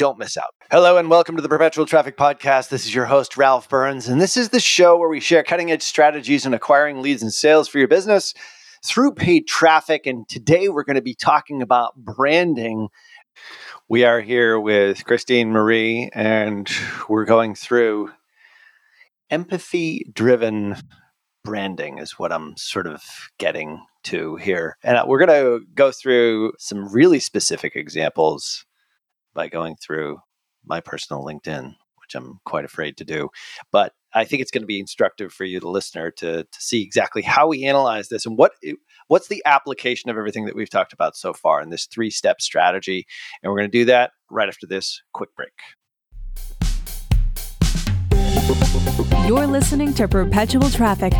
don't 0.00 0.18
miss 0.18 0.38
out. 0.38 0.54
Hello 0.70 0.96
and 0.96 1.10
welcome 1.10 1.36
to 1.36 1.42
the 1.42 1.48
Perpetual 1.50 1.84
Traffic 1.84 2.16
Podcast. 2.16 2.70
This 2.70 2.86
is 2.86 2.94
your 2.94 3.04
host, 3.04 3.36
Ralph 3.36 3.68
Burns, 3.68 4.08
and 4.08 4.18
this 4.18 4.34
is 4.34 4.48
the 4.48 4.58
show 4.58 4.96
where 4.96 5.10
we 5.10 5.20
share 5.20 5.42
cutting 5.42 5.70
edge 5.70 5.82
strategies 5.82 6.46
in 6.46 6.54
acquiring 6.54 7.02
leads 7.02 7.20
and 7.20 7.30
sales 7.30 7.68
for 7.68 7.78
your 7.78 7.86
business 7.86 8.32
through 8.82 9.12
paid 9.12 9.46
traffic. 9.46 10.06
And 10.06 10.26
today 10.26 10.70
we're 10.70 10.84
going 10.84 10.96
to 10.96 11.02
be 11.02 11.12
talking 11.12 11.60
about 11.60 11.96
branding. 11.96 12.88
We 13.90 14.04
are 14.04 14.22
here 14.22 14.58
with 14.58 15.04
Christine 15.04 15.50
Marie, 15.50 16.08
and 16.14 16.66
we're 17.10 17.26
going 17.26 17.54
through 17.54 18.10
empathy 19.28 20.10
driven 20.14 20.76
branding, 21.44 21.98
is 21.98 22.12
what 22.12 22.32
I'm 22.32 22.56
sort 22.56 22.86
of 22.86 23.02
getting 23.36 23.84
to 24.04 24.36
here. 24.36 24.78
And 24.82 24.96
uh, 24.96 25.04
we're 25.06 25.26
going 25.26 25.60
to 25.60 25.66
go 25.74 25.92
through 25.92 26.54
some 26.58 26.90
really 26.90 27.20
specific 27.20 27.76
examples 27.76 28.64
by 29.40 29.48
going 29.48 29.74
through 29.76 30.18
my 30.66 30.82
personal 30.82 31.24
LinkedIn, 31.24 31.74
which 31.96 32.14
I'm 32.14 32.40
quite 32.44 32.66
afraid 32.66 32.98
to 32.98 33.04
do. 33.06 33.30
But 33.72 33.94
I 34.12 34.26
think 34.26 34.42
it's 34.42 34.50
going 34.50 34.60
to 34.60 34.66
be 34.66 34.78
instructive 34.78 35.32
for 35.32 35.44
you, 35.44 35.60
the 35.60 35.68
listener, 35.70 36.10
to, 36.10 36.44
to 36.44 36.60
see 36.60 36.82
exactly 36.82 37.22
how 37.22 37.48
we 37.48 37.64
analyze 37.64 38.10
this 38.10 38.26
and 38.26 38.36
what 38.36 38.52
what's 39.08 39.28
the 39.28 39.42
application 39.46 40.10
of 40.10 40.18
everything 40.18 40.44
that 40.44 40.54
we've 40.54 40.68
talked 40.68 40.92
about 40.92 41.16
so 41.16 41.32
far 41.32 41.62
in 41.62 41.70
this 41.70 41.86
three 41.86 42.10
step 42.10 42.42
strategy. 42.42 43.06
And 43.42 43.50
we're 43.50 43.60
going 43.60 43.70
to 43.70 43.78
do 43.78 43.86
that 43.86 44.10
right 44.30 44.46
after 44.48 44.66
this 44.66 45.00
quick 45.14 45.30
break. 45.34 45.54
You're 49.26 49.46
listening 49.46 49.94
to 49.94 50.06
Perpetual 50.06 50.68
Traffic. 50.68 51.14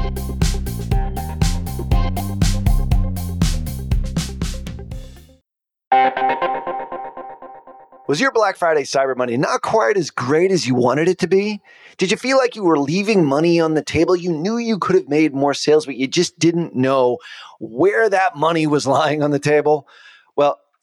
Was 8.11 8.21
your 8.21 8.33
Black 8.33 8.57
Friday 8.57 8.83
Cyber 8.83 9.17
Monday 9.17 9.37
not 9.37 9.63
quite 9.63 9.97
as 9.97 10.11
great 10.11 10.51
as 10.51 10.67
you 10.67 10.75
wanted 10.75 11.07
it 11.07 11.19
to 11.19 11.29
be? 11.29 11.61
Did 11.97 12.11
you 12.11 12.17
feel 12.17 12.39
like 12.39 12.57
you 12.57 12.65
were 12.65 12.77
leaving 12.77 13.25
money 13.25 13.61
on 13.61 13.75
the 13.75 13.85
table? 13.85 14.17
You 14.17 14.33
knew 14.33 14.57
you 14.57 14.81
could 14.81 14.97
have 14.97 15.09
made 15.09 15.33
more 15.33 15.55
sales, 15.55 15.87
but 15.87 15.95
you 15.95 16.09
just 16.09 16.37
didn't 16.37 16.75
know 16.75 17.19
where 17.61 18.11
that 18.11 18.35
money 18.35 18.67
was 18.67 18.85
lying 18.89 19.23
on 19.23 19.31
the 19.31 19.39
table? 19.39 19.87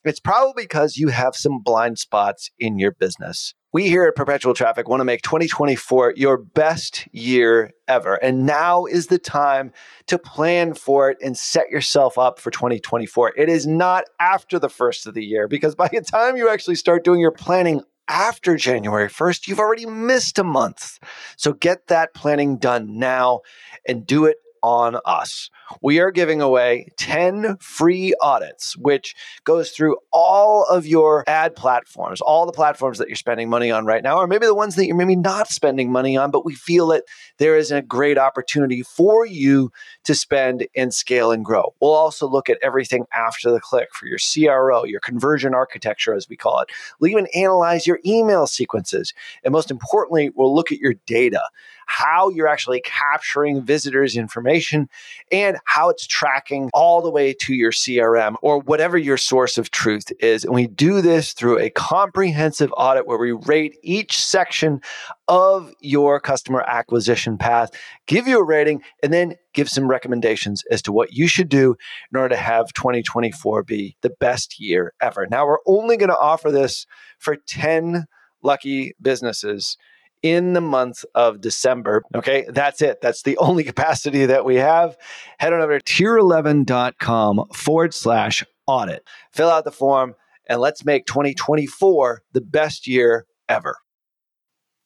It's 0.04 0.20
probably 0.20 0.64
because 0.64 0.96
you 0.96 1.08
have 1.08 1.34
some 1.34 1.60
blind 1.62 1.98
spots 1.98 2.50
in 2.58 2.78
your 2.78 2.92
business. 2.92 3.54
We 3.72 3.88
here 3.88 4.04
at 4.04 4.16
Perpetual 4.16 4.54
Traffic 4.54 4.88
want 4.88 5.00
to 5.00 5.04
make 5.04 5.22
2024 5.22 6.14
your 6.16 6.38
best 6.38 7.06
year 7.12 7.72
ever. 7.86 8.14
And 8.14 8.46
now 8.46 8.86
is 8.86 9.08
the 9.08 9.18
time 9.18 9.72
to 10.06 10.18
plan 10.18 10.72
for 10.72 11.10
it 11.10 11.18
and 11.22 11.36
set 11.36 11.68
yourself 11.68 12.16
up 12.16 12.38
for 12.38 12.50
2024. 12.50 13.34
It 13.36 13.48
is 13.48 13.66
not 13.66 14.04
after 14.18 14.58
the 14.58 14.70
first 14.70 15.06
of 15.06 15.14
the 15.14 15.24
year 15.24 15.48
because 15.48 15.74
by 15.74 15.88
the 15.88 16.00
time 16.00 16.36
you 16.36 16.48
actually 16.48 16.76
start 16.76 17.04
doing 17.04 17.20
your 17.20 17.32
planning 17.32 17.82
after 18.08 18.56
January 18.56 19.08
1st, 19.08 19.48
you've 19.48 19.60
already 19.60 19.84
missed 19.84 20.38
a 20.38 20.44
month. 20.44 20.98
So 21.36 21.52
get 21.52 21.88
that 21.88 22.14
planning 22.14 22.56
done 22.56 22.98
now 22.98 23.40
and 23.86 24.06
do 24.06 24.24
it 24.24 24.38
on 24.62 24.98
us. 25.04 25.50
We 25.82 26.00
are 26.00 26.10
giving 26.10 26.40
away 26.40 26.88
10 26.96 27.58
free 27.60 28.14
audits, 28.20 28.76
which 28.76 29.14
goes 29.44 29.70
through 29.70 29.96
all 30.12 30.64
of 30.64 30.86
your 30.86 31.24
ad 31.26 31.54
platforms, 31.56 32.20
all 32.20 32.46
the 32.46 32.52
platforms 32.52 32.98
that 32.98 33.08
you're 33.08 33.16
spending 33.16 33.48
money 33.48 33.70
on 33.70 33.86
right 33.86 34.02
now, 34.02 34.16
or 34.16 34.26
maybe 34.26 34.46
the 34.46 34.54
ones 34.54 34.76
that 34.76 34.86
you're 34.86 34.96
maybe 34.96 35.16
not 35.16 35.48
spending 35.48 35.92
money 35.92 36.16
on, 36.16 36.30
but 36.30 36.44
we 36.44 36.54
feel 36.54 36.88
that 36.88 37.04
there 37.38 37.56
is 37.56 37.70
a 37.70 37.82
great 37.82 38.18
opportunity 38.18 38.82
for 38.82 39.26
you 39.26 39.70
to 40.04 40.14
spend 40.14 40.66
and 40.76 40.92
scale 40.94 41.30
and 41.30 41.44
grow. 41.44 41.74
We'll 41.80 41.92
also 41.94 42.28
look 42.28 42.48
at 42.48 42.58
everything 42.62 43.04
after 43.14 43.50
the 43.50 43.60
click 43.60 43.88
for 43.92 44.06
your 44.06 44.18
CRO, 44.18 44.84
your 44.84 45.00
conversion 45.00 45.54
architecture, 45.54 46.14
as 46.14 46.28
we 46.28 46.36
call 46.36 46.60
it. 46.60 46.70
We'll 46.98 47.10
even 47.10 47.26
analyze 47.34 47.86
your 47.86 48.00
email 48.04 48.46
sequences. 48.46 49.12
And 49.44 49.52
most 49.52 49.70
importantly, 49.70 50.30
we'll 50.34 50.54
look 50.54 50.72
at 50.72 50.78
your 50.78 50.94
data 51.06 51.42
how 51.88 52.28
you're 52.28 52.46
actually 52.46 52.82
capturing 52.82 53.62
visitors' 53.62 54.14
information 54.14 54.88
and 55.32 55.56
how 55.64 55.88
it's 55.88 56.06
tracking 56.06 56.68
all 56.74 57.00
the 57.00 57.10
way 57.10 57.32
to 57.32 57.54
your 57.54 57.72
CRM 57.72 58.36
or 58.42 58.60
whatever 58.60 58.98
your 58.98 59.16
source 59.16 59.56
of 59.56 59.70
truth 59.70 60.12
is. 60.20 60.44
And 60.44 60.54
we 60.54 60.66
do 60.66 61.00
this 61.00 61.32
through 61.32 61.58
a 61.58 61.70
comprehensive 61.70 62.70
audit 62.76 63.06
where 63.06 63.18
we 63.18 63.32
rate 63.32 63.78
each 63.82 64.18
section 64.18 64.80
of 65.28 65.72
your 65.80 66.20
customer 66.20 66.62
acquisition 66.68 67.38
path, 67.38 67.70
give 68.06 68.28
you 68.28 68.38
a 68.38 68.44
rating, 68.44 68.82
and 69.02 69.12
then 69.12 69.34
give 69.54 69.68
some 69.68 69.88
recommendations 69.88 70.62
as 70.70 70.82
to 70.82 70.92
what 70.92 71.12
you 71.12 71.26
should 71.26 71.48
do 71.48 71.74
in 72.12 72.18
order 72.18 72.34
to 72.34 72.40
have 72.40 72.72
2024 72.74 73.62
be 73.62 73.96
the 74.02 74.10
best 74.20 74.60
year 74.60 74.92
ever. 75.00 75.26
Now, 75.30 75.46
we're 75.46 75.58
only 75.66 75.96
going 75.96 76.10
to 76.10 76.18
offer 76.18 76.52
this 76.52 76.86
for 77.18 77.34
10 77.34 78.04
lucky 78.42 78.94
businesses 79.00 79.78
in 80.22 80.52
the 80.52 80.60
month 80.60 81.04
of 81.14 81.40
December. 81.40 82.02
Okay, 82.14 82.46
that's 82.48 82.82
it. 82.82 83.00
That's 83.00 83.22
the 83.22 83.36
only 83.38 83.64
capacity 83.64 84.26
that 84.26 84.44
we 84.44 84.56
have. 84.56 84.96
Head 85.38 85.52
on 85.52 85.60
over 85.60 85.78
to 85.78 85.84
tier11.com 85.84 87.44
forward 87.54 87.94
slash 87.94 88.44
audit. 88.66 89.06
Fill 89.32 89.50
out 89.50 89.64
the 89.64 89.72
form 89.72 90.14
and 90.48 90.60
let's 90.60 90.84
make 90.84 91.06
2024 91.06 92.22
the 92.32 92.40
best 92.40 92.86
year 92.86 93.26
ever. 93.48 93.76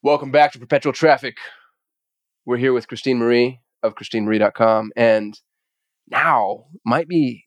Welcome 0.03 0.31
back 0.31 0.52
to 0.52 0.58
Perpetual 0.58 0.93
Traffic. 0.93 1.37
We're 2.44 2.56
here 2.56 2.73
with 2.73 2.88
Christine 2.88 3.19
Marie 3.19 3.61
of 3.82 3.94
ChristineMarie.com. 3.94 4.90
And 4.96 5.38
now 6.08 6.64
might 6.85 7.08
be 7.08 7.44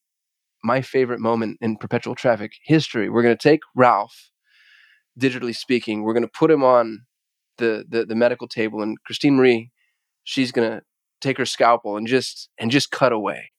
my 0.63 0.81
favorite 0.81 1.19
moment 1.19 1.57
in 1.61 1.77
Perpetual 1.77 2.15
Traffic 2.15 2.53
history. 2.63 3.09
We're 3.09 3.21
going 3.21 3.37
to 3.37 3.49
take 3.49 3.59
Ralph, 3.75 4.31
digitally 5.19 5.55
speaking, 5.55 6.03
we're 6.03 6.13
going 6.13 6.23
to 6.23 6.29
put 6.29 6.49
him 6.49 6.63
on 6.63 7.05
the 7.57 7.85
the, 7.87 8.05
the 8.05 8.15
medical 8.15 8.47
table, 8.47 8.81
and 8.81 9.01
Christine 9.03 9.35
Marie, 9.35 9.71
she's 10.23 10.51
gonna 10.51 10.81
take 11.21 11.37
her 11.37 11.45
scalpel 11.45 11.97
and 11.97 12.07
just 12.07 12.49
and 12.57 12.71
just 12.71 12.91
cut 12.91 13.11
away. 13.11 13.51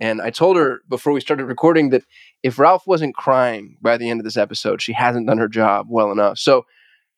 And 0.00 0.20
I 0.20 0.30
told 0.30 0.56
her 0.56 0.80
before 0.88 1.12
we 1.12 1.20
started 1.20 1.44
recording 1.44 1.90
that 1.90 2.04
if 2.42 2.58
Ralph 2.58 2.86
wasn't 2.86 3.14
crying 3.14 3.76
by 3.80 3.96
the 3.96 4.08
end 4.10 4.20
of 4.20 4.24
this 4.24 4.36
episode, 4.36 4.80
she 4.82 4.92
hasn't 4.92 5.26
done 5.26 5.38
her 5.38 5.48
job 5.48 5.86
well 5.88 6.10
enough. 6.10 6.38
So, 6.38 6.64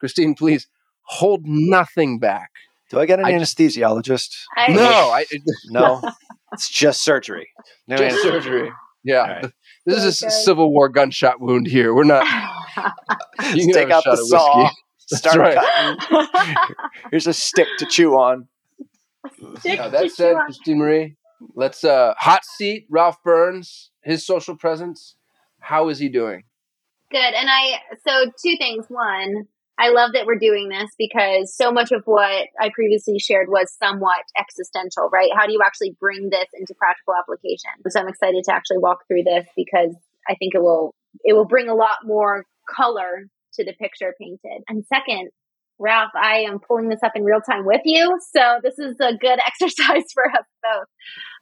Christine, 0.01 0.35
please 0.35 0.67
hold 1.03 1.43
nothing 1.45 2.19
back. 2.19 2.51
Do 2.91 2.99
I 2.99 3.07
get 3.07 3.21
an 3.21 3.27
I 3.27 3.33
anesthesiologist? 3.33 4.37
I, 4.57 4.73
no, 4.73 4.83
I, 4.83 5.25
no, 5.71 6.03
it's 6.53 6.69
just 6.69 7.03
surgery. 7.03 7.49
No 7.87 7.97
just 7.97 8.23
surgery. 8.23 8.71
Yeah, 9.03 9.19
right. 9.19 9.53
this 9.87 10.03
is 10.03 10.23
a 10.23 10.31
Civil 10.31 10.73
War 10.73 10.89
gunshot 10.89 11.41
wound 11.41 11.67
here. 11.67 11.95
We're 11.95 12.05
not. 12.05 12.27
you 13.55 13.73
take 13.73 13.91
out 13.91 14.05
the 14.05 14.17
saw. 14.17 14.71
Start 15.07 15.37
right. 15.37 16.59
Here's 17.11 17.27
a 17.27 17.33
stick 17.33 17.69
to 17.79 17.87
chew 17.87 18.15
on. 18.15 18.49
Stick 19.59 19.79
Now, 19.79 19.87
to 19.87 19.91
that 19.91 20.03
chew 20.03 20.09
said, 20.09 20.35
on. 20.37 20.45
Christine 20.47 20.79
Marie, 20.79 21.17
let's 21.55 21.85
uh 21.85 22.15
hot 22.19 22.45
seat 22.45 22.87
Ralph 22.91 23.23
Burns, 23.23 23.91
his 24.03 24.27
social 24.27 24.57
presence. 24.57 25.17
How 25.61 25.89
is 25.89 25.99
he 25.99 26.09
doing? 26.09 26.45
Good. 27.11 27.35
And 27.35 27.49
I, 27.49 27.79
so 28.07 28.31
two 28.43 28.57
things. 28.59 28.87
One, 28.89 29.47
I 29.79 29.91
love 29.91 30.13
that 30.13 30.27
we're 30.27 30.39
doing 30.39 30.69
this 30.69 30.91
because 30.99 31.55
so 31.55 31.73
much 31.73 31.91
of 31.91 32.03
what 32.05 32.49
I 32.61 32.71
previously 32.75 33.19
shared 33.19 33.49
was 33.49 33.73
somewhat 33.73 34.23
existential, 34.39 35.09
right? 35.13 35.31
How 35.37 35.47
do 35.47 35.53
you 35.53 35.61
actually 35.65 35.97
bring 35.99 36.31
this 36.31 36.49
into 36.55 36.75
practical 36.75 37.15
application? 37.19 37.71
So 37.89 38.01
I'm 38.01 38.09
excited 38.09 38.45
to 38.45 38.55
actually 38.55 38.79
walk 38.79 39.01
through 39.09 39.25
this 39.25 39.47
because 39.57 39.95
I 40.29 40.35
think 40.35 40.55
it 40.55 40.63
will, 40.63 40.95
it 41.25 41.35
will 41.35 41.47
bring 41.47 41.69
a 41.69 41.75
lot 41.75 41.99
more 42.05 42.45
color 42.69 43.29
to 43.55 43.65
the 43.65 43.73
picture 43.75 44.15
painted. 44.21 44.63
And 44.69 44.85
second, 44.87 45.31
Ralph, 45.79 46.13
I 46.15 46.41
am 46.41 46.61
pulling 46.61 46.89
this 46.89 47.03
up 47.03 47.13
in 47.15 47.25
real 47.25 47.41
time 47.41 47.65
with 47.65 47.81
you. 47.85 48.19
So 48.35 48.61
this 48.63 48.79
is 48.79 48.97
a 49.01 49.17
good 49.17 49.39
exercise 49.47 50.05
for 50.13 50.29
us 50.31 50.47
both. 50.63 50.89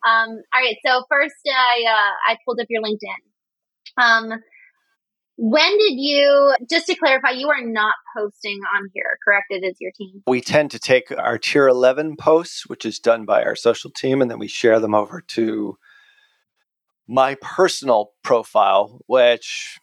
Um, 0.07 0.29
all 0.55 0.63
right. 0.63 0.77
So 0.85 1.05
first, 1.09 1.35
I, 1.47 1.85
uh, 1.89 2.33
I 2.33 2.37
pulled 2.45 2.61
up 2.61 2.67
your 2.71 2.83
LinkedIn. 2.83 4.03
Um, 4.03 4.41
when 5.37 5.79
did 5.79 5.95
you, 5.97 6.55
just 6.71 6.87
to 6.87 6.95
clarify, 6.95 7.31
you 7.31 7.49
are 7.49 7.65
not 7.65 7.95
posting 8.17 8.61
on 8.77 8.89
here, 8.95 9.19
correct? 9.25 9.47
It 9.51 9.65
is 9.65 9.77
your 9.81 9.91
team. 9.97 10.23
We 10.27 10.41
tend 10.41 10.71
to 10.73 10.79
take 10.79 11.13
our 11.17 11.39
tier 11.39 11.69
11 11.69 12.17
posts, 12.17 12.67
which 12.67 12.85
is 12.85 12.99
done 12.99 13.25
by 13.25 13.43
our 13.43 13.57
social 13.57 13.91
team, 13.91 14.23
and 14.23 14.31
then 14.31 14.39
we 14.39 14.49
share 14.49 14.79
them 14.79 14.95
over 14.95 15.21
to 15.29 15.79
my 17.09 17.37
personal 17.41 18.13
profile, 18.23 19.01
which, 19.07 19.79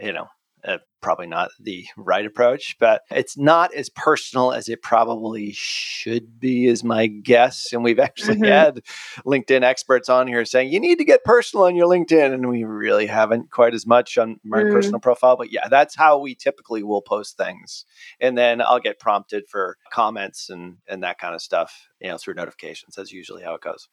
you 0.00 0.12
know, 0.12 0.26
uh, 0.64 0.78
probably 1.00 1.26
not 1.26 1.50
the 1.60 1.86
right 1.96 2.26
approach, 2.26 2.76
but 2.80 3.02
it's 3.10 3.38
not 3.38 3.72
as 3.74 3.88
personal 3.88 4.52
as 4.52 4.68
it 4.68 4.82
probably 4.82 5.52
should 5.52 6.40
be, 6.40 6.66
is 6.66 6.82
my 6.82 7.06
guess. 7.06 7.72
And 7.72 7.84
we've 7.84 8.00
actually 8.00 8.38
Mhm. 8.38 8.48
had 8.48 8.80
LinkedIn 9.24 9.62
experts 9.62 10.08
on 10.08 10.26
here 10.26 10.44
saying 10.44 10.72
you 10.72 10.80
need 10.80 10.98
to 10.98 11.04
get 11.04 11.22
personal 11.24 11.66
on 11.66 11.76
your 11.76 11.86
LinkedIn, 11.86 12.32
and 12.34 12.48
we 12.48 12.64
really 12.64 13.06
haven't 13.06 13.50
quite 13.50 13.74
as 13.74 13.86
much 13.86 14.18
on 14.18 14.40
my 14.44 14.64
Mm. 14.64 14.70
personal 14.72 15.00
profile. 15.00 15.36
But 15.36 15.52
yeah, 15.52 15.68
that's 15.68 15.94
how 15.94 16.18
we 16.18 16.34
typically 16.34 16.82
will 16.82 17.02
post 17.02 17.36
things, 17.36 17.84
and 18.20 18.36
then 18.36 18.60
I'll 18.60 18.80
get 18.80 18.98
prompted 18.98 19.44
for 19.48 19.76
comments 19.92 20.50
and 20.50 20.78
and 20.88 21.02
that 21.02 21.18
kind 21.18 21.34
of 21.34 21.42
stuff, 21.42 21.88
you 22.00 22.08
know, 22.08 22.18
through 22.18 22.34
notifications. 22.34 22.96
That's 22.96 23.12
usually 23.12 23.42
how 23.42 23.54
it 23.54 23.60
goes. 23.60 23.88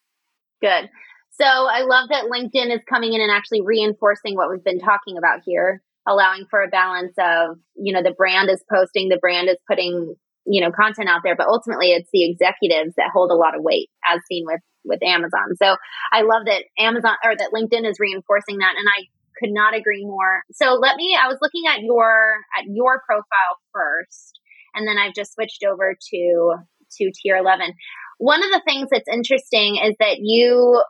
Good. 0.62 0.90
So 1.32 1.46
I 1.46 1.82
love 1.82 2.10
that 2.10 2.26
LinkedIn 2.32 2.74
is 2.74 2.80
coming 2.90 3.12
in 3.14 3.20
and 3.22 3.30
actually 3.30 3.62
reinforcing 3.62 4.36
what 4.36 4.50
we've 4.50 4.64
been 4.64 4.80
talking 4.80 5.18
about 5.18 5.42
here, 5.46 5.82
allowing 6.08 6.46
for 6.50 6.62
a 6.62 6.68
balance 6.68 7.14
of, 7.18 7.58
you 7.76 7.94
know, 7.94 8.04
the 8.04 8.16
brand 8.16 8.50
is 8.50 8.64
posting, 8.72 9.10
the 9.10 9.18
brand 9.18 9.50
is 9.50 9.58
putting, 9.68 10.16
you 10.46 10.62
know, 10.62 10.72
content 10.72 11.10
out 11.10 11.22
there, 11.24 11.36
but 11.36 11.48
ultimately 11.48 11.92
it's 11.92 12.10
the 12.14 12.30
executives 12.30 12.94
that 12.98 13.12
hold 13.14 13.32
a 13.32 13.36
lot 13.36 13.56
of 13.56 13.64
weight 13.64 13.90
as 14.10 14.22
seen 14.30 14.46
with 14.46 14.62
with 14.84 15.02
Amazon. 15.02 15.56
So 15.58 15.76
I 16.14 16.22
love 16.22 16.46
that 16.46 16.64
Amazon 16.78 17.16
or 17.24 17.36
that 17.36 17.50
LinkedIn 17.54 17.90
is 17.90 18.00
reinforcing 18.00 18.60
that 18.60 18.76
and 18.78 18.88
I 18.88 19.10
could 19.40 19.52
not 19.52 19.76
agree 19.76 20.06
more. 20.06 20.44
So 20.52 20.74
let 20.76 20.96
me 20.96 21.18
I 21.20 21.28
was 21.28 21.40
looking 21.42 21.64
at 21.68 21.82
your 21.82 22.36
at 22.58 22.66
your 22.68 23.02
profile 23.08 23.58
first 23.74 24.40
and 24.76 24.88
then 24.88 24.98
I've 24.98 25.16
just 25.16 25.34
switched 25.34 25.64
over 25.64 25.96
to 26.12 26.56
to 26.98 27.12
tier 27.22 27.38
11 27.38 27.74
one 28.18 28.44
of 28.44 28.50
the 28.52 28.62
things 28.66 28.90
that's 28.92 29.10
interesting 29.12 29.78
is 29.84 29.96
that 30.00 30.18
you 30.22 30.82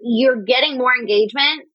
you're 0.00 0.42
getting 0.42 0.78
more 0.78 0.92
engagement 0.98 1.66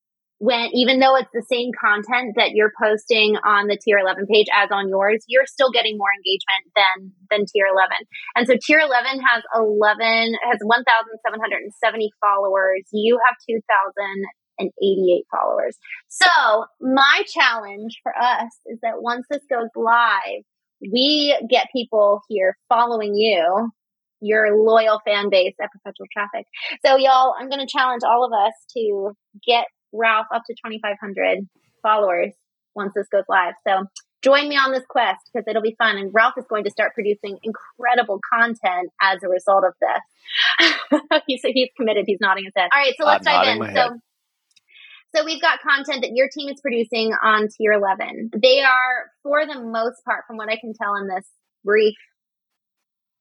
when 0.44 0.68
even 0.74 1.00
though 1.00 1.16
it's 1.16 1.31
the 1.31 1.45
same 1.48 1.72
content 1.80 2.36
that 2.36 2.51
you're 2.51 2.75
posting 2.75 3.40
on 3.48 3.68
the 3.68 3.80
tier 3.80 3.98
11 3.98 4.28
page 4.28 4.48
as 4.51 4.68
on 4.72 4.90
yours 4.90 5.24
you're 5.28 5.48
still 5.48 5.72
getting 5.72 5.98
more 5.98 6.12
engagement 6.12 6.68
than 6.75 7.16
than 7.31 7.45
tier 7.48 7.68
11 7.72 7.95
and 8.36 8.45
so 8.45 8.54
tier 8.60 8.80
11 8.80 9.24
has 9.24 9.44
11 9.56 10.36
has 10.44 10.60
1770 10.60 12.12
followers. 12.19 12.84
You 12.92 13.19
have 13.25 13.38
2088 13.48 15.24
followers. 15.31 15.78
So 16.10 16.66
my 16.81 17.24
challenge 17.28 18.00
for 18.04 18.12
us 18.12 18.51
is 18.66 18.80
that 18.84 19.00
once 19.01 19.25
this 19.31 19.42
goes 19.50 19.72
live 19.75 20.44
we 20.92 21.38
get 21.50 21.68
people 21.74 22.19
here 22.28 22.57
following 22.68 23.16
you 23.16 23.72
your 24.19 24.57
loyal 24.57 25.01
fan 25.06 25.30
base 25.30 25.54
at 25.62 25.69
Perpetual 25.72 26.07
Traffic. 26.12 26.46
So, 26.86 26.96
y'all, 26.96 27.34
I'm 27.38 27.50
going 27.50 27.60
to 27.60 27.68
challenge 27.69 28.04
all 28.06 28.25
of 28.25 28.31
us 28.31 28.54
to 28.78 29.12
get 29.46 29.66
Ralph 29.94 30.28
up 30.34 30.44
to 30.48 30.54
2,500 30.54 31.48
followers 31.81 32.34
once 32.75 32.94
this 32.95 33.07
goes 33.10 33.24
live. 33.30 33.54
So, 33.68 33.86
join 34.24 34.48
me 34.48 34.56
on 34.56 34.72
this 34.72 34.84
quest 34.88 35.19
because 35.31 35.45
it'll 35.48 35.62
be 35.62 35.75
fun. 35.78 35.98
And 35.98 36.12
Ralph 36.13 36.36
is 36.38 36.45
going 36.50 36.63
to 36.63 36.72
start 36.72 36.94
producing 36.94 37.38
incredible 37.44 38.19
content 38.34 38.90
as 39.01 39.22
a 39.22 39.28
result 39.28 39.66
of 39.66 39.74
this. 39.80 41.01
he's, 41.28 41.42
he's 41.44 41.69
committed. 41.78 42.06
He's 42.07 42.19
nodding 42.22 42.45
his 42.45 42.54
head. 42.56 42.69
All 42.74 42.80
right, 42.80 42.94
so 42.98 43.06
let's 43.06 43.28
I'm 43.28 43.60
dive 43.60 43.69
in. 43.69 43.75
So, 43.75 44.00
so 45.16 45.25
we've 45.25 45.42
got 45.42 45.60
content 45.62 46.01
that 46.01 46.12
your 46.13 46.28
team 46.34 46.50
is 46.50 46.60
producing 46.60 47.13
on 47.22 47.48
tier 47.56 47.74
11. 47.74 48.31
They 48.42 48.62
are, 48.62 49.12
for 49.22 49.46
the 49.46 49.62
most 49.62 50.04
part, 50.06 50.24
from 50.25 50.38
what 50.38 50.50
I 50.50 50.57
can 50.57 50.74
tell 50.74 50.96
in 50.96 51.07
this 51.07 51.28
brief 51.63 51.96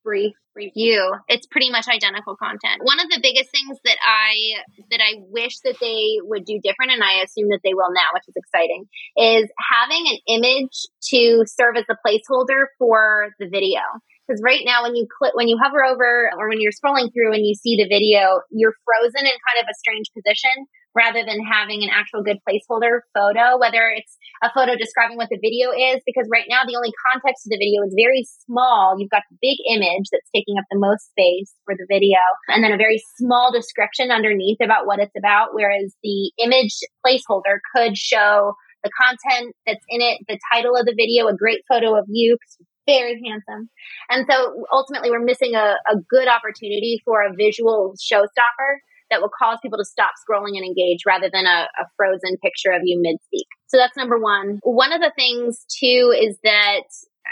brief 0.04 0.34
review, 0.54 1.14
it's 1.28 1.46
pretty 1.46 1.70
much 1.70 1.88
identical 1.88 2.36
content. 2.36 2.82
One 2.82 3.00
of 3.00 3.08
the 3.08 3.20
biggest 3.22 3.50
things 3.50 3.78
that 3.84 3.96
I 4.02 4.62
that 4.90 5.00
I 5.00 5.22
wish 5.30 5.58
that 5.64 5.76
they 5.80 6.18
would 6.22 6.44
do 6.44 6.60
different, 6.62 6.92
and 6.92 7.02
I 7.02 7.22
assume 7.22 7.48
that 7.50 7.60
they 7.64 7.74
will 7.74 7.92
now, 7.92 8.12
which 8.14 8.28
is 8.28 8.36
exciting, 8.36 8.84
is 9.16 9.48
having 9.58 10.04
an 10.06 10.18
image 10.28 10.76
to 11.10 11.44
serve 11.46 11.76
as 11.76 11.86
the 11.88 11.96
placeholder 12.04 12.66
for 12.78 13.30
the 13.38 13.48
video. 13.48 13.80
Because 14.26 14.40
right 14.44 14.62
now, 14.64 14.84
when 14.84 14.94
you 14.94 15.06
click, 15.10 15.34
when 15.34 15.48
you 15.48 15.58
hover 15.58 15.82
over, 15.82 16.30
or 16.38 16.48
when 16.48 16.60
you're 16.60 16.72
scrolling 16.72 17.10
through 17.12 17.34
and 17.34 17.44
you 17.44 17.54
see 17.54 17.76
the 17.76 17.88
video, 17.90 18.40
you're 18.50 18.74
frozen 18.86 19.26
in 19.26 19.34
kind 19.34 19.58
of 19.58 19.66
a 19.66 19.74
strange 19.74 20.06
position 20.14 20.66
rather 20.94 21.24
than 21.24 21.40
having 21.40 21.82
an 21.82 21.90
actual 21.90 22.22
good 22.22 22.38
placeholder 22.46 23.00
photo, 23.14 23.58
whether 23.58 23.88
it's 23.96 24.16
a 24.42 24.50
photo 24.52 24.76
describing 24.76 25.16
what 25.16 25.28
the 25.30 25.40
video 25.40 25.72
is, 25.72 26.02
because 26.04 26.28
right 26.30 26.46
now 26.48 26.60
the 26.66 26.76
only 26.76 26.92
context 27.12 27.46
of 27.46 27.50
the 27.50 27.60
video 27.60 27.82
is 27.82 27.94
very 27.96 28.26
small. 28.44 28.96
You've 28.98 29.10
got 29.10 29.22
the 29.30 29.38
big 29.40 29.58
image 29.72 30.08
that's 30.12 30.28
taking 30.34 30.58
up 30.58 30.64
the 30.70 30.78
most 30.78 31.08
space 31.10 31.54
for 31.64 31.74
the 31.74 31.86
video, 31.88 32.18
and 32.48 32.62
then 32.62 32.72
a 32.72 32.76
very 32.76 33.02
small 33.16 33.52
description 33.52 34.10
underneath 34.10 34.58
about 34.62 34.86
what 34.86 35.00
it's 35.00 35.16
about, 35.16 35.54
whereas 35.54 35.94
the 36.02 36.32
image 36.38 36.80
placeholder 37.04 37.58
could 37.74 37.96
show 37.96 38.54
the 38.84 38.90
content 38.98 39.54
that's 39.64 39.84
in 39.88 40.00
it, 40.00 40.18
the 40.28 40.38
title 40.52 40.76
of 40.76 40.86
the 40.86 40.94
video, 40.96 41.28
a 41.28 41.36
great 41.36 41.62
photo 41.68 41.96
of 41.96 42.04
you're 42.08 42.36
very 42.84 43.22
handsome. 43.24 43.70
And 44.10 44.26
so 44.28 44.64
ultimately, 44.72 45.10
we're 45.10 45.22
missing 45.22 45.54
a, 45.54 45.76
a 45.88 45.96
good 46.10 46.26
opportunity 46.26 47.00
for 47.04 47.22
a 47.22 47.32
visual 47.32 47.94
showstopper 47.94 48.82
that 49.12 49.20
will 49.20 49.30
cause 49.30 49.58
people 49.62 49.78
to 49.78 49.84
stop 49.84 50.12
scrolling 50.16 50.56
and 50.56 50.64
engage 50.64 51.04
rather 51.06 51.28
than 51.30 51.44
a, 51.44 51.68
a 51.78 51.84
frozen 51.96 52.36
picture 52.42 52.72
of 52.72 52.80
you 52.84 52.98
mid 53.00 53.16
speak. 53.24 53.46
So 53.68 53.76
that's 53.76 53.96
number 53.96 54.18
one. 54.18 54.58
One 54.62 54.92
of 54.92 55.00
the 55.00 55.12
things 55.14 55.64
too 55.68 56.16
is 56.18 56.38
that 56.42 56.88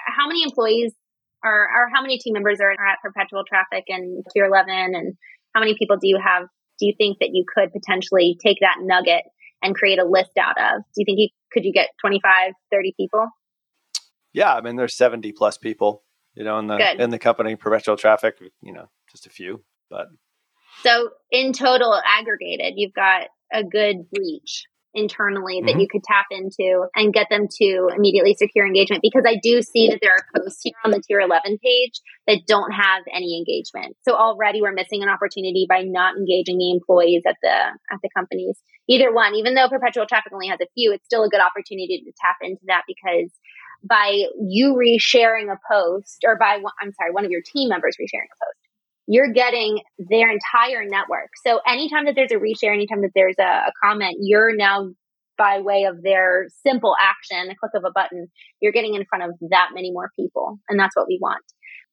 how 0.06 0.28
many 0.28 0.42
employees 0.42 0.92
are, 1.42 1.64
or 1.64 1.88
how 1.92 2.02
many 2.02 2.18
team 2.18 2.34
members 2.34 2.60
are 2.60 2.70
at 2.72 2.98
Perpetual 3.02 3.44
Traffic 3.48 3.84
and 3.88 4.22
Tier 4.32 4.44
11 4.44 4.94
and 4.94 5.14
how 5.54 5.60
many 5.60 5.74
people 5.78 5.96
do 5.96 6.06
you 6.06 6.20
have? 6.22 6.44
Do 6.78 6.86
you 6.86 6.94
think 6.96 7.18
that 7.20 7.30
you 7.32 7.44
could 7.52 7.72
potentially 7.72 8.36
take 8.44 8.58
that 8.60 8.76
nugget 8.80 9.24
and 9.62 9.74
create 9.74 9.98
a 9.98 10.04
list 10.04 10.32
out 10.38 10.56
of? 10.58 10.82
Do 10.94 10.98
you 10.98 11.04
think 11.04 11.18
you 11.18 11.28
could 11.52 11.64
you 11.64 11.72
get 11.72 11.88
25, 12.00 12.52
30 12.70 12.94
people? 12.96 13.26
Yeah, 14.32 14.54
I 14.54 14.60
mean, 14.60 14.76
there's 14.76 14.96
70 14.96 15.32
plus 15.32 15.58
people, 15.58 16.04
you 16.34 16.44
know, 16.44 16.58
in 16.58 16.68
the 16.68 16.76
Good. 16.76 17.00
in 17.00 17.10
the 17.10 17.18
company, 17.18 17.56
perpetual 17.56 17.96
traffic, 17.96 18.36
you 18.62 18.72
know, 18.72 18.88
just 19.10 19.26
a 19.26 19.30
few, 19.30 19.64
but 19.90 20.06
So 20.82 21.10
in 21.30 21.52
total, 21.52 22.00
aggregated, 22.04 22.74
you've 22.76 22.94
got 22.94 23.28
a 23.52 23.64
good 23.64 24.06
reach 24.16 24.64
internally 24.92 25.60
that 25.64 25.76
Mhm. 25.76 25.82
you 25.82 25.88
could 25.88 26.02
tap 26.02 26.26
into 26.32 26.88
and 26.96 27.12
get 27.12 27.28
them 27.30 27.46
to 27.48 27.88
immediately 27.94 28.34
secure 28.34 28.66
engagement. 28.66 29.02
Because 29.02 29.24
I 29.24 29.36
do 29.40 29.62
see 29.62 29.88
that 29.88 30.00
there 30.02 30.12
are 30.12 30.26
posts 30.42 30.62
here 30.64 30.74
on 30.84 30.90
the 30.90 31.00
tier 31.00 31.20
11 31.20 31.58
page 31.58 32.00
that 32.26 32.40
don't 32.46 32.72
have 32.72 33.04
any 33.12 33.38
engagement. 33.38 33.96
So 34.02 34.14
already 34.14 34.60
we're 34.60 34.72
missing 34.72 35.02
an 35.04 35.08
opportunity 35.08 35.66
by 35.68 35.82
not 35.82 36.16
engaging 36.16 36.58
the 36.58 36.72
employees 36.72 37.22
at 37.24 37.36
the 37.40 37.54
at 37.54 38.00
the 38.02 38.10
companies. 38.16 38.60
Either 38.88 39.12
one, 39.12 39.36
even 39.36 39.54
though 39.54 39.68
perpetual 39.68 40.06
traffic 40.06 40.32
only 40.32 40.48
has 40.48 40.60
a 40.60 40.66
few, 40.74 40.92
it's 40.92 41.04
still 41.04 41.22
a 41.22 41.28
good 41.28 41.40
opportunity 41.40 42.02
to 42.04 42.12
tap 42.20 42.36
into 42.42 42.62
that 42.66 42.82
because 42.88 43.30
by 43.84 44.26
you 44.40 44.74
resharing 44.74 45.52
a 45.52 45.58
post 45.70 46.24
or 46.26 46.36
by 46.36 46.60
I'm 46.80 46.92
sorry, 46.92 47.12
one 47.12 47.24
of 47.24 47.30
your 47.30 47.42
team 47.42 47.68
members 47.68 47.96
resharing 48.00 48.26
a 48.26 48.38
post 48.44 48.59
you're 49.10 49.32
getting 49.32 49.80
their 49.98 50.30
entire 50.30 50.88
network. 50.88 51.30
So 51.44 51.60
anytime 51.66 52.04
that 52.04 52.14
there's 52.14 52.30
a 52.30 52.36
reshare, 52.36 52.72
anytime 52.72 53.02
that 53.02 53.10
there's 53.12 53.34
a, 53.40 53.42
a 53.42 53.72
comment, 53.82 54.18
you're 54.20 54.54
now 54.54 54.90
by 55.36 55.58
way 55.58 55.82
of 55.82 56.00
their 56.04 56.46
simple 56.64 56.94
action, 57.00 57.50
a 57.50 57.56
click 57.56 57.72
of 57.74 57.82
a 57.84 57.90
button, 57.92 58.28
you're 58.60 58.70
getting 58.70 58.94
in 58.94 59.04
front 59.06 59.24
of 59.24 59.30
that 59.50 59.70
many 59.74 59.90
more 59.90 60.10
people. 60.14 60.60
And 60.68 60.78
that's 60.78 60.94
what 60.94 61.08
we 61.08 61.18
want. 61.20 61.42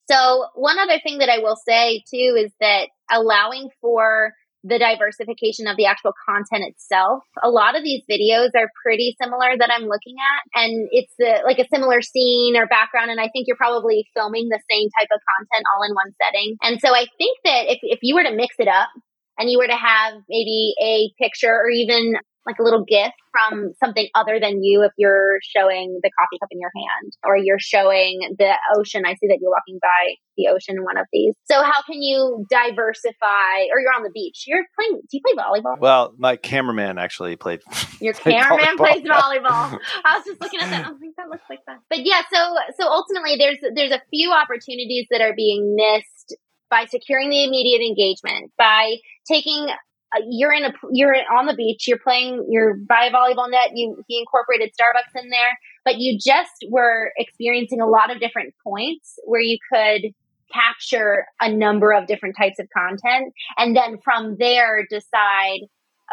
So 0.08 0.46
one 0.54 0.78
other 0.78 1.00
thing 1.02 1.18
that 1.18 1.30
I 1.30 1.40
will 1.40 1.58
say 1.68 2.04
too 2.08 2.38
is 2.38 2.52
that 2.60 2.90
allowing 3.10 3.70
for 3.82 4.34
the 4.64 4.80
diversification 4.80 5.68
of 5.68 5.78
the 5.78 5.86
actual 5.86 6.14
content 6.28 6.66
itself. 6.66 7.24
A 7.44 7.50
lot 7.50 7.78
of 7.78 7.84
these 7.84 8.04
videos 8.10 8.50
are 8.56 8.70
pretty 8.84 9.16
similar 9.22 9.56
that 9.58 9.70
I'm 9.72 9.88
looking 9.88 10.18
at, 10.18 10.64
and 10.64 10.88
it's 10.92 11.14
the, 11.20 11.42
like 11.46 11.60
a 11.60 11.68
similar 11.72 12.02
scene 12.02 12.56
or 12.58 12.66
background. 12.68 13.12
And 13.12 13.20
I 13.20 13.30
think 13.30 13.48
you're 13.48 13.58
probably 13.58 14.08
filming 14.16 14.50
the 14.50 14.60
same 14.70 14.90
type 15.00 15.10
of 15.14 15.22
content 15.38 15.66
all 15.74 15.84
in 15.88 15.94
one 15.94 16.12
setting. 16.22 16.58
And 16.62 16.80
so 16.82 16.96
I 16.96 17.06
think 17.18 17.38
that 17.46 17.70
if, 17.70 17.80
if 17.82 18.00
you 18.02 18.16
were 18.16 18.24
to 18.24 18.36
mix 18.36 18.56
it 18.58 18.68
up 18.68 18.90
and 19.38 19.50
you 19.50 19.58
were 19.58 19.68
to 19.68 19.78
have 19.78 20.14
maybe 20.28 20.74
a 20.82 21.14
picture 21.22 21.54
or 21.54 21.70
even 21.70 22.16
like 22.48 22.58
a 22.60 22.64
little 22.64 22.84
gift 22.84 23.14
from 23.32 23.74
something 23.84 24.08
other 24.16 24.40
than 24.40 24.64
you 24.64 24.84
if 24.84 24.92
you're 24.98 25.38
showing 25.44 26.00
the 26.02 26.10
coffee 26.18 26.40
cup 26.40 26.50
in 26.52 26.60
your 26.60 26.72
hand 26.74 27.12
or 27.24 27.38
you're 27.38 27.60
showing 27.60 28.22
the 28.40 28.54
ocean. 28.76 29.04
I 29.06 29.14
see 29.16 29.28
that 29.28 29.38
you're 29.42 29.52
walking 29.52 29.80
by 29.82 30.16
the 30.38 30.48
ocean 30.48 30.76
in 30.78 30.84
one 30.84 30.98
of 30.98 31.06
these. 31.12 31.36
So 31.46 31.62
how 31.62 31.82
can 31.84 32.02
you 32.02 32.46
diversify 32.50 33.68
or 33.72 33.80
you're 33.80 33.94
on 33.96 34.04
the 34.04 34.12
beach? 34.14 34.46
You're 34.48 34.64
playing 34.76 35.02
do 35.02 35.18
you 35.18 35.22
play 35.22 35.36
volleyball? 35.38 35.80
Well, 35.80 36.14
my 36.18 36.36
cameraman 36.36 36.98
actually 36.98 37.36
played 37.36 37.62
Your 38.02 38.14
played 38.14 38.36
cameraman 38.36 38.78
volleyball. 38.78 38.78
plays 38.78 39.04
volleyball. 39.04 39.80
I 40.06 40.18
was 40.18 40.26
just 40.26 40.42
looking 40.42 40.60
at 40.62 40.70
that. 40.70 40.86
I 40.86 40.90
was 40.92 41.00
like, 41.02 41.16
that 41.18 41.30
looks 41.30 41.44
like 41.50 41.66
fun. 41.66 41.78
But 41.90 42.06
yeah, 42.06 42.22
so 42.32 42.56
so 42.80 42.88
ultimately, 42.88 43.36
there's 43.38 43.58
there's 43.76 43.92
a 43.92 44.02
few 44.10 44.32
opportunities 44.32 45.08
that 45.12 45.22
are 45.22 45.34
being 45.36 45.76
missed 45.76 46.36
by 46.70 46.86
securing 46.86 47.30
the 47.30 47.44
immediate 47.44 47.82
engagement 47.86 48.52
by 48.58 48.96
taking. 49.30 49.68
Uh, 50.16 50.22
you're 50.30 50.54
in 50.54 50.64
a 50.64 50.74
you're 50.92 51.16
on 51.38 51.46
the 51.48 51.54
beach. 51.54 51.88
You're 51.88 52.00
playing. 52.00 52.46
You're 52.50 52.76
by 52.76 53.06
a 53.06 53.12
volleyball 53.12 53.50
net. 53.50 53.72
You 53.76 54.04
he 54.08 54.20
incorporated 54.20 54.72
Starbucks 54.72 55.22
in 55.22 55.30
there, 55.30 55.58
but 55.84 55.98
you 55.98 56.18
just 56.18 56.66
were 56.70 57.12
experiencing 57.18 57.82
a 57.82 57.88
lot 57.88 58.14
of 58.14 58.20
different 58.20 58.54
points 58.64 59.20
where 59.26 59.42
you 59.42 59.58
could 59.72 60.14
capture 60.54 61.26
a 61.42 61.52
number 61.52 61.92
of 61.92 62.08
different 62.08 62.36
types 62.38 62.58
of 62.60 62.68
content, 62.76 63.34
and 63.58 63.76
then 63.76 63.98
from 64.04 64.38
there 64.40 64.86
decide 64.90 65.62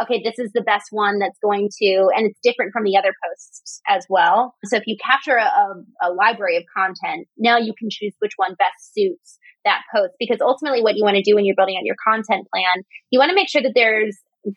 okay, 0.02 0.20
this 0.22 0.38
is 0.38 0.50
the 0.52 0.60
best 0.60 0.86
one 0.90 1.18
that's 1.18 1.38
going 1.42 1.68
to, 1.80 2.08
and 2.16 2.26
it's 2.26 2.38
different 2.42 2.72
from 2.72 2.84
the 2.84 2.96
other 2.96 3.12
posts 3.24 3.80
as 3.86 4.04
well. 4.08 4.56
So 4.64 4.76
if 4.76 4.84
you 4.86 4.96
capture 5.04 5.36
a, 5.36 5.44
a, 5.44 6.08
a, 6.08 6.12
library 6.12 6.56
of 6.56 6.64
content, 6.76 7.28
now 7.38 7.58
you 7.58 7.74
can 7.78 7.90
choose 7.90 8.12
which 8.18 8.32
one 8.36 8.56
best 8.58 8.92
suits 8.92 9.38
that 9.64 9.82
post 9.94 10.12
because 10.18 10.40
ultimately 10.40 10.82
what 10.82 10.96
you 10.96 11.04
want 11.04 11.16
to 11.16 11.22
do 11.22 11.34
when 11.34 11.44
you're 11.44 11.56
building 11.56 11.76
out 11.76 11.84
your 11.84 11.96
content 12.06 12.46
plan, 12.52 12.84
you 13.10 13.18
want 13.18 13.30
to 13.30 13.34
make 13.34 13.48
sure 13.48 13.62
that 13.62 13.72
there's 13.74 14.16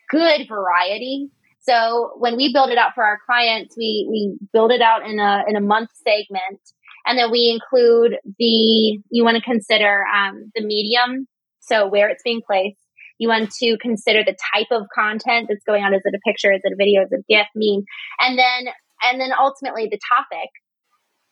good 0.10 0.48
variety. 0.48 1.30
So 1.62 2.12
when 2.18 2.38
we 2.38 2.54
build 2.54 2.70
it 2.70 2.78
out 2.78 2.92
for 2.96 3.04
our 3.04 3.20
clients, 3.26 3.76
we, 3.78 4.08
we 4.10 4.38
build 4.54 4.72
it 4.72 4.82
out 4.82 5.08
in 5.08 5.20
a, 5.20 5.44
in 5.48 5.56
a 5.56 5.62
month 5.62 5.90
segment. 5.96 6.62
And 7.06 7.18
then 7.18 7.32
we 7.32 7.50
include 7.54 8.18
the, 8.38 9.00
you 9.10 9.24
want 9.24 9.38
to 9.38 9.44
consider 9.44 10.04
um, 10.14 10.52
the 10.56 10.64
medium. 10.64 11.28
So 11.60 11.88
where 11.88 12.10
it's 12.10 12.24
being 12.24 12.42
placed 12.46 12.78
you 13.18 13.30
want 13.30 13.52
to 13.52 13.78
consider 13.82 14.24
the 14.24 14.36
type 14.54 14.68
of 14.72 14.88
content 14.94 15.48
that's 15.50 15.64
going 15.66 15.84
on. 15.84 15.94
Is 15.94 16.02
it 16.06 16.16
a 16.16 16.22
picture? 16.28 16.52
Is 16.52 16.62
it 16.64 16.74
a 16.74 16.76
video? 16.78 17.04
Is 17.04 17.12
it 17.12 17.20
a 17.20 17.26
GIF, 17.28 17.48
meme? 17.56 17.84
And 18.20 18.38
then, 18.38 18.74
and 19.04 19.20
then 19.20 19.32
ultimately 19.38 19.88
the 19.90 20.00
topic 20.10 20.50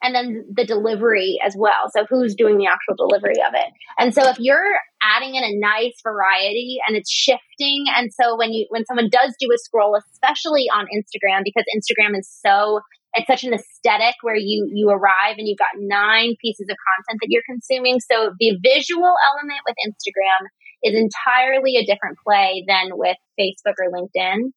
and 0.03 0.13
then 0.13 0.45
the 0.53 0.65
delivery 0.65 1.39
as 1.45 1.55
well. 1.57 1.89
So 1.95 2.05
who's 2.09 2.35
doing 2.35 2.57
the 2.57 2.67
actual 2.67 2.95
delivery 2.95 3.41
of 3.47 3.53
it? 3.53 3.71
And 3.97 4.13
so 4.13 4.29
if 4.29 4.37
you're 4.39 4.79
adding 5.01 5.35
in 5.35 5.43
a 5.43 5.57
nice 5.57 5.95
variety 6.03 6.77
and 6.87 6.95
it's 6.95 7.11
shifting, 7.11 7.85
and 7.95 8.11
so 8.13 8.37
when 8.37 8.53
you 8.53 8.67
when 8.69 8.85
someone 8.85 9.09
does 9.09 9.35
do 9.39 9.47
a 9.53 9.57
scroll, 9.57 9.97
especially 9.97 10.65
on 10.73 10.85
Instagram, 10.93 11.41
because 11.43 11.65
Instagram 11.75 12.17
is 12.17 12.29
so 12.29 12.81
it's 13.15 13.27
such 13.27 13.45
an 13.45 13.53
aesthetic 13.53 14.15
where 14.21 14.35
you 14.35 14.69
you 14.73 14.89
arrive 14.89 15.35
and 15.37 15.47
you've 15.47 15.57
got 15.57 15.79
nine 15.79 16.35
pieces 16.41 16.67
of 16.69 16.75
content 16.75 17.19
that 17.21 17.27
you're 17.29 17.47
consuming. 17.47 17.99
So 17.99 18.31
the 18.39 18.59
visual 18.61 19.13
element 19.31 19.61
with 19.65 19.75
Instagram 19.87 20.47
is 20.83 20.93
entirely 20.93 21.77
a 21.77 21.85
different 21.85 22.17
play 22.23 22.63
than 22.67 22.91
with 22.93 23.17
Facebook 23.39 23.79
or 23.79 23.89
LinkedIn. 23.89 24.51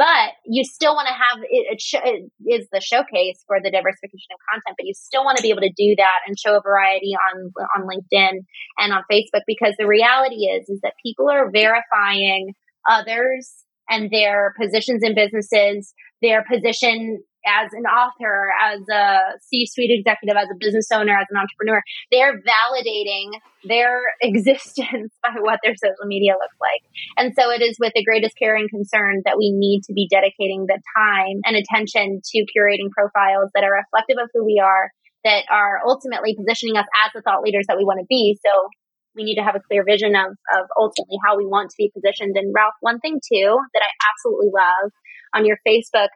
But 0.00 0.32
you 0.46 0.64
still 0.64 0.94
want 0.94 1.08
to 1.08 1.12
have 1.12 1.44
it, 1.44 1.76
it, 1.76 1.80
sh- 1.82 2.00
it 2.02 2.32
is 2.48 2.66
the 2.72 2.80
showcase 2.80 3.44
for 3.46 3.60
the 3.62 3.70
diversification 3.70 4.32
of 4.32 4.40
content, 4.48 4.76
but 4.78 4.86
you 4.86 4.94
still 4.96 5.24
want 5.24 5.36
to 5.36 5.42
be 5.42 5.50
able 5.50 5.60
to 5.60 5.76
do 5.76 5.94
that 5.98 6.24
and 6.26 6.40
show 6.40 6.56
a 6.56 6.62
variety 6.64 7.12
on 7.12 7.52
on 7.76 7.84
LinkedIn 7.84 8.40
and 8.78 8.94
on 8.94 9.02
Facebook 9.12 9.44
because 9.46 9.74
the 9.78 9.86
reality 9.86 10.48
is 10.48 10.70
is 10.70 10.80
that 10.82 10.94
people 11.04 11.28
are 11.28 11.50
verifying 11.52 12.54
others 12.88 13.52
and 13.90 14.10
their 14.10 14.54
positions 14.58 15.02
in 15.04 15.14
businesses, 15.14 15.92
their 16.22 16.46
position 16.50 17.22
as 17.46 17.72
an 17.72 17.84
author, 17.84 18.52
as 18.60 18.80
a 18.88 19.38
C 19.40 19.66
suite 19.66 19.90
executive, 19.90 20.36
as 20.36 20.48
a 20.50 20.58
business 20.58 20.88
owner, 20.92 21.16
as 21.16 21.26
an 21.30 21.36
entrepreneur, 21.36 21.82
they're 22.10 22.40
validating 22.40 23.32
their 23.64 24.02
existence 24.22 25.12
by 25.22 25.40
what 25.40 25.60
their 25.62 25.74
social 25.76 26.06
media 26.06 26.32
looks 26.32 26.56
like. 26.60 26.82
And 27.16 27.32
so 27.38 27.50
it 27.50 27.62
is 27.62 27.76
with 27.80 27.92
the 27.94 28.04
greatest 28.04 28.36
care 28.36 28.56
and 28.56 28.68
concern 28.68 29.22
that 29.24 29.38
we 29.38 29.52
need 29.52 29.82
to 29.86 29.92
be 29.92 30.08
dedicating 30.10 30.66
the 30.66 30.80
time 30.96 31.40
and 31.44 31.56
attention 31.56 32.20
to 32.24 32.46
curating 32.52 32.90
profiles 32.90 33.50
that 33.54 33.64
are 33.64 33.84
reflective 33.84 34.16
of 34.22 34.30
who 34.34 34.44
we 34.44 34.60
are, 34.62 34.90
that 35.24 35.44
are 35.50 35.80
ultimately 35.86 36.36
positioning 36.36 36.76
us 36.76 36.86
as 37.04 37.12
the 37.14 37.22
thought 37.22 37.42
leaders 37.42 37.66
that 37.68 37.76
we 37.76 37.84
want 37.84 38.00
to 38.00 38.06
be. 38.08 38.38
So 38.44 38.68
we 39.14 39.24
need 39.24 39.36
to 39.36 39.42
have 39.42 39.56
a 39.56 39.64
clear 39.66 39.84
vision 39.84 40.14
of, 40.14 40.32
of 40.54 40.64
ultimately 40.78 41.18
how 41.24 41.36
we 41.36 41.46
want 41.46 41.70
to 41.70 41.76
be 41.76 41.90
positioned. 41.92 42.36
And 42.36 42.54
Ralph, 42.54 42.78
one 42.80 43.00
thing 43.00 43.20
too 43.20 43.58
that 43.74 43.82
I 43.82 43.90
absolutely 44.08 44.50
love 44.54 44.92
on 45.34 45.46
your 45.46 45.58
Facebook 45.66 46.08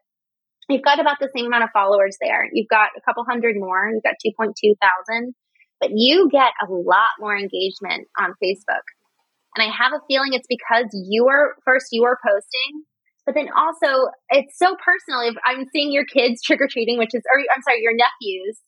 You've 0.69 0.83
got 0.83 1.01
about 1.01 1.19
the 1.21 1.29
same 1.37 1.47
amount 1.47 1.65
of 1.65 1.71
followers 1.73 2.17
there. 2.21 2.49
You've 2.53 2.69
got 2.69 2.91
a 2.97 3.01
couple 3.05 3.25
hundred 3.25 3.57
more. 3.57 3.91
You've 3.93 4.03
got 4.03 4.15
2.2 4.25 4.53
thousand, 4.81 5.35
but 5.81 5.91
you 5.93 6.29
get 6.31 6.53
a 6.63 6.71
lot 6.71 7.11
more 7.21 7.37
engagement 7.37 8.09
on 8.19 8.33
Facebook. 8.43 8.85
And 9.57 9.69
I 9.69 9.71
have 9.71 9.93
a 9.93 10.01
feeling 10.09 10.33
it's 10.33 10.47
because 10.49 10.87
you 10.93 11.29
are 11.29 11.55
first 11.65 11.87
you 11.93 12.05
are 12.05 12.19
posting, 12.27 12.83
but 13.27 13.35
then 13.35 13.49
also 13.57 14.11
it's 14.31 14.59
so 14.59 14.77
personal. 14.85 15.29
If 15.29 15.37
I'm 15.45 15.67
seeing 15.73 15.93
your 15.93 16.05
kids 16.05 16.43
trick 16.43 16.61
or 16.61 16.69
treating, 16.69 16.99
which 16.99 17.15
is, 17.15 17.23
or 17.33 17.41
I'm 17.55 17.63
sorry, 17.63 17.81
your 17.81 17.95
nephews, 17.95 18.59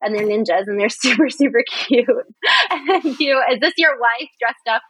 and 0.00 0.14
they're 0.14 0.26
ninjas 0.26 0.66
and 0.66 0.80
they're 0.80 0.88
super 0.88 1.28
super 1.28 1.62
cute. 1.68 2.06
and 2.70 2.88
then 2.88 3.16
you, 3.18 3.42
is 3.52 3.60
this 3.60 3.74
your 3.76 3.98
wife 3.98 4.30
dressed 4.40 4.68
up? 4.70 4.82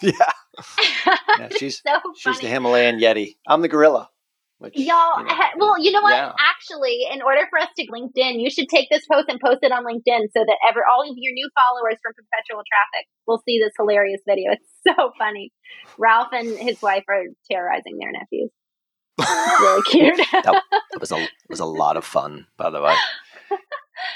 Yeah. 0.00 1.16
yeah 1.38 1.48
she's 1.56 1.80
so 1.86 2.00
she's 2.16 2.40
the 2.40 2.48
Himalayan 2.48 2.98
Yeti. 2.98 3.36
I'm 3.46 3.62
the 3.62 3.68
gorilla. 3.68 4.10
Which, 4.58 4.72
Y'all, 4.76 5.18
you 5.20 5.24
know, 5.26 5.36
well, 5.58 5.78
you 5.78 5.92
know 5.92 6.00
what? 6.00 6.12
yeah. 6.14 6.32
Actually, 6.40 7.00
in 7.12 7.20
order 7.20 7.42
for 7.50 7.58
us 7.58 7.68
to 7.76 7.86
LinkedIn, 7.92 8.40
you 8.40 8.48
should 8.48 8.68
take 8.70 8.88
this 8.90 9.04
post 9.06 9.26
and 9.28 9.38
post 9.38 9.58
it 9.62 9.70
on 9.70 9.84
LinkedIn 9.84 10.28
so 10.32 10.40
that 10.46 10.56
ever 10.66 10.80
all 10.90 11.02
of 11.02 11.14
your 11.16 11.34
new 11.34 11.48
followers 11.54 11.98
from 12.02 12.14
Perpetual 12.14 12.62
Traffic 12.64 13.06
will 13.26 13.42
see 13.46 13.60
this 13.62 13.72
hilarious 13.78 14.22
video. 14.26 14.52
It's 14.52 14.64
so 14.96 15.12
funny. 15.18 15.52
Ralph 15.98 16.28
and 16.32 16.58
his 16.58 16.80
wife 16.80 17.04
are 17.08 17.24
terrorizing 17.50 17.98
their 18.00 18.12
nephews. 18.12 18.50
Really 19.60 19.82
cute. 19.82 20.16
that, 20.44 20.62
was 21.00 21.12
a 21.12 21.26
was 21.48 21.60
a 21.60 21.64
lot 21.64 21.96
of 21.96 22.04
fun, 22.04 22.46
by 22.56 22.70
the 22.70 22.80
way. 22.82 22.94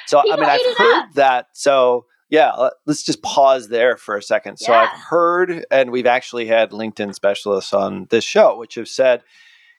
So 0.06 0.20
People 0.22 0.32
I 0.34 0.40
mean, 0.40 0.50
I've 0.50 0.76
heard 0.76 1.02
up. 1.04 1.12
that. 1.14 1.46
So 1.54 2.06
yeah, 2.30 2.52
let- 2.52 2.74
let's 2.86 3.02
just 3.02 3.22
pause 3.22 3.68
there 3.68 3.96
for 3.96 4.16
a 4.16 4.22
second. 4.22 4.58
So 4.58 4.72
Yeah. 4.72 4.82
I've 4.82 4.98
heard, 5.08 5.64
and 5.70 5.90
we've 5.90 6.06
actually 6.06 6.46
had 6.46 6.70
LinkedIn 6.70 7.14
specialists 7.14 7.72
on 7.74 8.06
this 8.10 8.24
show, 8.24 8.56
which 8.58 8.74
have 8.76 8.88
said, 8.88 9.22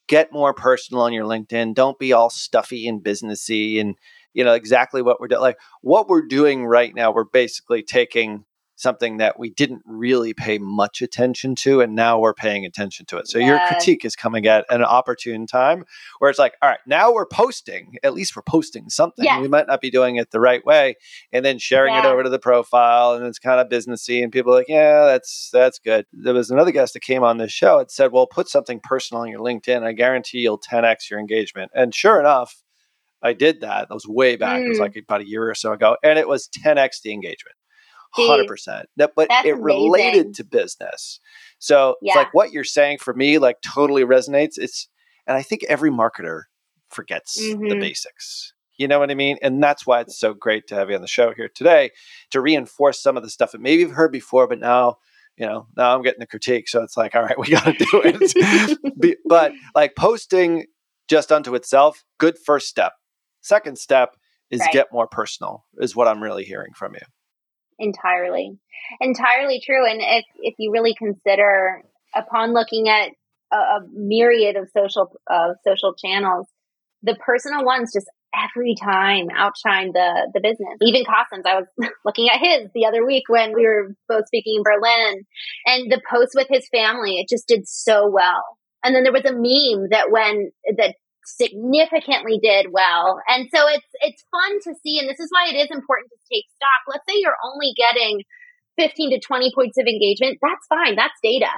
get 0.07 0.31
more 0.31 0.53
personal 0.53 1.03
on 1.03 1.13
your 1.13 1.25
LinkedIn. 1.25 1.73
Don't 1.73 1.99
be 1.99 2.13
all 2.13 2.29
stuffy 2.29 2.87
and 2.87 3.03
businessy, 3.03 3.79
and 3.79 3.95
you 4.33 4.43
know 4.43 4.53
exactly 4.53 5.01
what 5.01 5.19
we're 5.19 5.27
doing. 5.27 5.41
Like 5.41 5.57
what 5.81 6.07
we're 6.07 6.27
doing 6.27 6.65
right 6.65 6.93
now, 6.93 7.11
we're 7.11 7.23
basically 7.25 7.83
taking 7.83 8.45
something 8.81 9.17
that 9.17 9.37
we 9.39 9.49
didn't 9.51 9.81
really 9.85 10.33
pay 10.33 10.57
much 10.57 11.01
attention 11.01 11.55
to 11.55 11.81
and 11.81 11.95
now 11.95 12.19
we're 12.19 12.33
paying 12.33 12.65
attention 12.65 13.05
to 13.07 13.17
it. 13.17 13.27
So 13.27 13.37
your 13.37 13.59
critique 13.67 14.03
is 14.03 14.15
coming 14.15 14.47
at 14.47 14.65
an 14.69 14.83
opportune 14.83 15.45
time 15.47 15.85
where 16.19 16.29
it's 16.29 16.39
like 16.39 16.55
all 16.61 16.69
right 16.69 16.79
now 16.87 17.13
we're 17.13 17.25
posting. 17.27 17.95
At 18.03 18.13
least 18.13 18.35
we're 18.35 18.41
posting 18.41 18.89
something. 18.89 19.23
Yes. 19.25 19.41
we 19.41 19.47
might 19.47 19.67
not 19.67 19.81
be 19.81 19.91
doing 19.91 20.15
it 20.15 20.31
the 20.31 20.39
right 20.39 20.65
way 20.65 20.95
and 21.31 21.45
then 21.45 21.59
sharing 21.59 21.93
it 21.93 22.05
over 22.05 22.23
to 22.23 22.29
the 22.29 22.39
profile 22.39 23.13
and 23.13 23.25
it's 23.25 23.39
kind 23.39 23.59
of 23.59 23.69
businessy 23.69 24.23
and 24.23 24.31
people 24.31 24.53
are 24.53 24.57
like 24.57 24.69
yeah 24.69 25.05
that's 25.05 25.49
that's 25.53 25.79
good. 25.79 26.05
There 26.11 26.33
was 26.33 26.49
another 26.49 26.71
guest 26.71 26.93
that 26.93 27.01
came 27.01 27.23
on 27.23 27.37
this 27.37 27.51
show 27.51 27.79
and 27.79 27.91
said 27.91 28.11
well 28.11 28.27
put 28.27 28.49
something 28.49 28.79
personal 28.83 29.21
on 29.23 29.29
your 29.29 29.39
linkedin. 29.41 29.83
I 29.83 29.91
guarantee 29.93 30.39
you'll 30.39 30.59
10x 30.59 31.09
your 31.09 31.19
engagement. 31.19 31.71
And 31.75 31.93
sure 31.93 32.19
enough 32.19 32.61
i 33.23 33.33
did 33.33 33.61
that. 33.61 33.87
That 33.87 33.93
was 33.93 34.07
way 34.07 34.35
back. 34.35 34.61
It 34.61 34.67
was 34.69 34.79
Mm. 34.79 34.81
like 34.81 34.95
about 34.95 35.21
a 35.21 35.27
year 35.27 35.47
or 35.47 35.53
so 35.53 35.71
ago 35.73 35.95
and 36.03 36.17
it 36.17 36.27
was 36.27 36.49
10x 36.65 37.01
the 37.03 37.11
engagement. 37.13 37.55
Hundred 38.13 38.47
percent. 38.47 38.87
That, 38.97 39.11
but 39.15 39.27
it 39.45 39.57
related 39.57 40.13
amazing. 40.13 40.33
to 40.33 40.43
business. 40.43 41.19
So 41.59 41.95
Yeah. 42.01 42.11
it's 42.11 42.15
like 42.17 42.33
what 42.33 42.51
you're 42.51 42.63
saying 42.63 42.97
for 42.99 43.13
me, 43.13 43.37
like 43.37 43.57
totally 43.61 44.03
resonates. 44.03 44.57
It's, 44.57 44.87
and 45.27 45.37
I 45.37 45.41
think 45.41 45.63
every 45.69 45.89
marketer 45.91 46.43
forgets 46.89 47.35
the 47.35 47.53
Mhm. 47.55 47.79
basics. 47.79 48.53
You 48.77 48.87
know 48.87 48.99
what 48.99 49.11
I 49.11 49.15
mean? 49.15 49.37
And 49.41 49.61
that's 49.63 49.85
why 49.85 50.01
it's 50.01 50.17
so 50.19 50.33
great 50.33 50.67
to 50.67 50.75
have 50.75 50.89
you 50.89 50.95
on 50.95 51.01
the 51.01 51.07
show 51.07 51.33
here 51.33 51.49
today 51.53 51.91
to 52.31 52.41
reinforce 52.41 53.01
some 53.01 53.15
of 53.15 53.23
the 53.23 53.29
stuff 53.29 53.51
that 53.51 53.61
maybe 53.61 53.81
you've 53.83 53.91
heard 53.91 54.11
before, 54.11 54.47
but 54.47 54.59
now, 54.59 54.97
you 55.37 55.45
know, 55.45 55.67
now 55.77 55.95
I'm 55.95 56.01
getting 56.01 56.19
the 56.19 56.25
critique. 56.27 56.67
So 56.67 56.81
it's 56.81 56.97
like, 56.97 57.15
all 57.15 57.21
right, 57.23 57.37
we 57.37 57.49
got 57.49 57.63
to 57.65 57.73
do 57.73 58.01
it. 58.03 59.17
But 59.25 59.53
like 59.75 59.95
posting 59.95 60.65
just 61.07 61.31
unto 61.31 61.53
itself, 61.55 62.03
good 62.17 62.37
first 62.43 62.67
step. 62.67 62.93
Second 63.41 63.77
step 63.77 64.15
is 64.49 64.59
Right. 64.61 64.71
get 64.73 64.87
more 64.91 65.07
personal, 65.07 65.65
is 65.77 65.95
what 65.95 66.07
I'm 66.07 66.21
really 66.21 66.43
hearing 66.43 66.73
from 66.75 66.93
you. 66.95 67.01
Entirely 67.81 68.57
entirely 68.99 69.61
true 69.63 69.85
and 69.85 69.99
if 70.01 70.25
if 70.39 70.55
you 70.57 70.71
really 70.71 70.95
consider 70.95 71.81
upon 72.15 72.53
looking 72.53 72.89
at 72.89 73.11
a, 73.51 73.55
a 73.55 73.79
myriad 73.93 74.55
of 74.55 74.69
social 74.75 75.11
uh, 75.29 75.53
social 75.65 75.93
channels, 75.93 76.47
the 77.03 77.15
personal 77.15 77.63
ones 77.63 77.91
just 77.93 78.09
every 78.33 78.75
time 78.81 79.27
outshine 79.35 79.91
the 79.93 80.31
the 80.33 80.39
business. 80.41 80.77
Even 80.81 81.03
Kasim's, 81.03 81.45
I 81.45 81.59
was 81.59 81.67
looking 82.05 82.29
at 82.29 82.39
his 82.39 82.69
the 82.73 82.85
other 82.85 83.05
week 83.05 83.23
when 83.27 83.53
we 83.53 83.65
were 83.65 83.95
both 84.07 84.27
speaking 84.27 84.57
in 84.57 84.63
Berlin, 84.63 85.23
and 85.65 85.91
the 85.91 86.01
post 86.09 86.31
with 86.35 86.47
his 86.49 86.67
family, 86.69 87.17
it 87.17 87.27
just 87.29 87.47
did 87.47 87.67
so 87.67 88.09
well. 88.09 88.57
And 88.83 88.95
then 88.95 89.03
there 89.03 89.13
was 89.13 89.25
a 89.25 89.33
meme 89.33 89.89
that 89.91 90.09
when 90.09 90.51
that 90.77 90.95
significantly 91.25 92.39
did 92.41 92.67
well. 92.71 93.21
And 93.27 93.47
so 93.53 93.67
it's 93.67 93.91
it's 94.01 94.23
fun 94.31 94.59
to 94.65 94.79
see 94.83 94.99
and 94.99 95.09
this 95.09 95.19
is 95.19 95.29
why 95.31 95.49
it 95.49 95.57
is 95.57 95.69
important 95.71 96.11
to 96.11 96.19
take 96.31 96.45
stock. 96.55 96.81
Let's 96.87 97.05
say 97.07 97.17
you're 97.17 97.39
only 97.43 97.73
getting 97.77 98.23
15 98.77 99.11
to 99.11 99.19
20 99.19 99.51
points 99.53 99.77
of 99.77 99.85
engagement, 99.85 100.39
that's 100.41 100.65
fine. 100.69 100.95
That's 100.95 101.17
data 101.21 101.51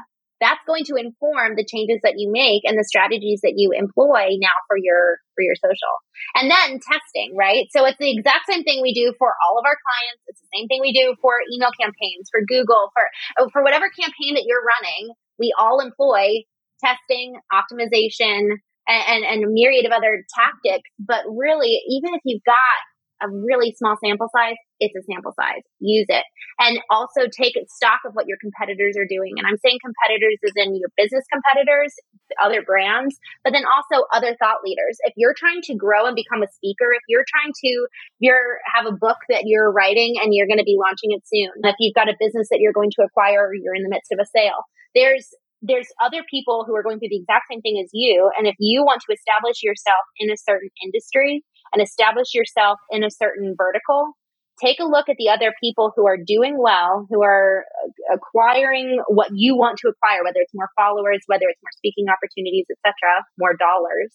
that's 0.43 0.60
going 0.67 0.84
to 0.91 1.00
inform 1.00 1.55
the 1.55 1.63
changes 1.63 2.03
that 2.03 2.20
you 2.20 2.27
make 2.27 2.67
and 2.67 2.75
the 2.75 2.84
strategies 2.84 3.39
that 3.48 3.55
you 3.55 3.72
employ 3.72 4.36
now 4.43 4.58
for 4.67 4.75
your 4.75 5.24
for 5.39 5.39
your 5.39 5.55
social 5.55 5.96
and 6.36 6.51
then 6.51 6.84
testing 6.84 7.32
right 7.39 7.72
so 7.72 7.88
it's 7.88 7.98
the 7.98 8.12
exact 8.12 8.43
same 8.51 8.67
thing 8.67 8.84
we 8.84 8.91
do 8.91 9.15
for 9.15 9.32
all 9.48 9.55
of 9.55 9.63
our 9.63 9.79
clients 9.79 10.22
it's 10.27 10.43
the 10.43 10.51
same 10.51 10.67
thing 10.67 10.84
we 10.84 10.91
do 10.91 11.15
for 11.24 11.39
email 11.48 11.72
campaigns 11.79 12.27
for 12.27 12.43
google 12.43 12.91
for 12.91 13.05
oh, 13.39 13.48
for 13.55 13.63
whatever 13.63 13.88
campaign 13.96 14.36
that 14.36 14.43
you're 14.43 14.67
running 14.67 15.15
we 15.39 15.55
all 15.55 15.79
employ 15.79 16.43
testing 16.84 17.39
optimization 17.48 18.60
and, 18.87 19.03
and, 19.07 19.21
and 19.25 19.43
a 19.43 19.47
myriad 19.49 19.85
of 19.85 19.91
other 19.91 20.23
tactics 20.33 20.89
but 20.99 21.23
really 21.27 21.81
even 21.89 22.13
if 22.13 22.21
you've 22.25 22.43
got 22.45 22.79
a 23.23 23.31
really 23.31 23.71
small 23.71 23.95
sample 24.03 24.27
size, 24.35 24.59
it's 24.79 24.95
a 24.99 25.03
sample 25.07 25.31
size. 25.39 25.63
Use 25.79 26.07
it. 26.11 26.27
And 26.59 26.79
also 26.91 27.31
take 27.31 27.55
stock 27.71 28.03
of 28.05 28.13
what 28.13 28.27
your 28.27 28.37
competitors 28.43 28.99
are 28.99 29.07
doing. 29.07 29.39
And 29.39 29.47
I'm 29.47 29.57
saying 29.63 29.79
competitors 29.79 30.37
is 30.43 30.53
in 30.59 30.75
your 30.75 30.91
business 30.99 31.23
competitors, 31.31 31.95
other 32.43 32.61
brands, 32.61 33.15
but 33.43 33.55
then 33.55 33.63
also 33.63 34.03
other 34.11 34.35
thought 34.35 34.59
leaders. 34.65 34.99
If 35.07 35.13
you're 35.15 35.37
trying 35.37 35.63
to 35.71 35.75
grow 35.75 36.05
and 36.05 36.15
become 36.19 36.43
a 36.43 36.51
speaker, 36.51 36.91
if 36.91 37.03
you're 37.07 37.25
trying 37.31 37.53
to, 37.55 37.71
you're 38.19 38.59
have 38.75 38.85
a 38.85 38.95
book 38.95 39.23
that 39.29 39.47
you're 39.47 39.71
writing 39.71 40.19
and 40.19 40.35
you're 40.35 40.47
going 40.47 40.61
to 40.61 40.67
be 40.67 40.77
launching 40.77 41.15
it 41.15 41.23
soon. 41.23 41.49
If 41.63 41.79
you've 41.79 41.95
got 41.95 42.11
a 42.11 42.19
business 42.19 42.51
that 42.51 42.59
you're 42.59 42.75
going 42.75 42.91
to 42.99 43.07
acquire 43.07 43.47
or 43.47 43.55
you're 43.55 43.75
in 43.75 43.83
the 43.83 43.93
midst 43.93 44.11
of 44.11 44.19
a 44.19 44.27
sale, 44.27 44.67
there's 44.93 45.31
there's 45.63 45.88
other 46.03 46.22
people 46.29 46.65
who 46.67 46.75
are 46.75 46.84
going 46.84 47.00
through 47.00 47.10
the 47.10 47.24
exact 47.24 47.46
same 47.50 47.62
thing 47.62 47.82
as 47.82 47.89
you. 47.93 48.29
And 48.38 48.46
if 48.46 48.55
you 48.60 48.84
want 48.84 49.01
to 49.08 49.15
establish 49.15 49.63
yourself 49.63 50.03
in 50.20 50.29
a 50.29 50.38
certain 50.38 50.70
industry, 50.84 51.43
and 51.74 51.82
establish 51.82 52.34
yourself 52.34 52.79
in 52.91 53.03
a 53.03 53.10
certain 53.10 53.55
vertical, 53.58 54.13
take 54.62 54.79
a 54.79 54.86
look 54.86 55.10
at 55.10 55.17
the 55.17 55.29
other 55.29 55.53
people 55.60 55.91
who 55.96 56.08
are 56.08 56.17
doing 56.17 56.55
well, 56.58 57.08
who 57.10 57.24
are 57.24 57.65
acquiring 58.13 59.01
what 59.08 59.29
you 59.34 59.58
want 59.58 59.79
to 59.79 59.89
acquire, 59.89 60.24
whether 60.24 60.39
it's 60.39 60.53
more 60.53 60.70
followers, 60.77 61.24
whether 61.25 61.46
it's 61.50 61.60
more 61.63 61.74
speaking 61.75 62.05
opportunities, 62.08 62.67
etc., 62.70 63.25
more 63.39 63.58
dollars. 63.58 64.13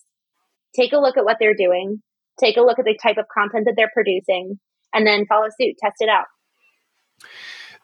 Take 0.75 0.93
a 0.93 0.99
look 0.99 1.17
at 1.17 1.25
what 1.25 1.39
they're 1.41 1.59
doing. 1.59 2.01
Take 2.39 2.57
a 2.57 2.63
look 2.63 2.79
at 2.79 2.85
the 2.85 2.97
type 3.03 3.19
of 3.19 3.27
content 3.35 3.67
that 3.67 3.75
they're 3.77 3.91
producing 3.93 4.61
and 4.95 5.07
then 5.07 5.27
follow 5.27 5.49
suit, 5.61 5.75
test 5.83 5.97
it 5.99 6.09
out. 6.09 6.27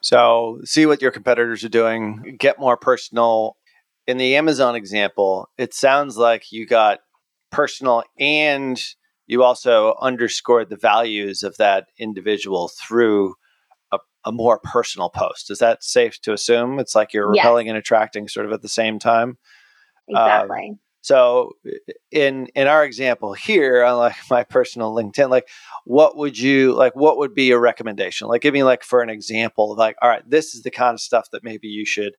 So, 0.04 0.60
see 0.64 0.84
what 0.84 1.00
your 1.00 1.10
competitors 1.10 1.64
are 1.64 1.70
doing, 1.70 2.36
get 2.38 2.60
more 2.60 2.76
personal. 2.76 3.56
In 4.06 4.18
the 4.18 4.36
Amazon 4.36 4.76
example, 4.76 5.48
it 5.56 5.72
sounds 5.72 6.18
like 6.18 6.52
you 6.52 6.66
got 6.66 6.98
personal 7.50 8.04
and 8.20 8.78
you 9.26 9.42
also 9.42 9.94
underscored 10.02 10.68
the 10.68 10.76
values 10.76 11.42
of 11.42 11.56
that 11.56 11.86
individual 11.98 12.68
through 12.68 13.36
a, 13.92 13.98
a 14.26 14.30
more 14.30 14.60
personal 14.62 15.08
post. 15.08 15.50
Is 15.50 15.60
that 15.60 15.82
safe 15.82 16.20
to 16.20 16.34
assume? 16.34 16.78
It's 16.78 16.94
like 16.94 17.14
you're 17.14 17.34
yes. 17.34 17.42
repelling 17.42 17.70
and 17.70 17.78
attracting 17.78 18.28
sort 18.28 18.44
of 18.44 18.52
at 18.52 18.60
the 18.60 18.68
same 18.68 18.98
time. 18.98 19.38
Exactly. 20.06 20.68
Um, 20.72 20.78
so 21.04 21.52
in 22.10 22.46
in 22.54 22.66
our 22.66 22.82
example 22.82 23.34
here, 23.34 23.84
on 23.84 23.98
like 23.98 24.16
my 24.30 24.42
personal 24.42 24.94
LinkedIn, 24.94 25.28
like 25.28 25.46
what 25.84 26.16
would 26.16 26.38
you 26.38 26.72
like? 26.72 26.96
What 26.96 27.18
would 27.18 27.34
be 27.34 27.50
a 27.50 27.58
recommendation? 27.58 28.26
Like, 28.26 28.40
give 28.40 28.54
me 28.54 28.62
like 28.62 28.82
for 28.82 29.02
an 29.02 29.10
example 29.10 29.72
of 29.72 29.78
like, 29.78 29.96
all 30.00 30.08
right, 30.08 30.28
this 30.28 30.54
is 30.54 30.62
the 30.62 30.70
kind 30.70 30.94
of 30.94 31.00
stuff 31.00 31.30
that 31.32 31.44
maybe 31.44 31.68
you 31.68 31.84
should 31.84 32.14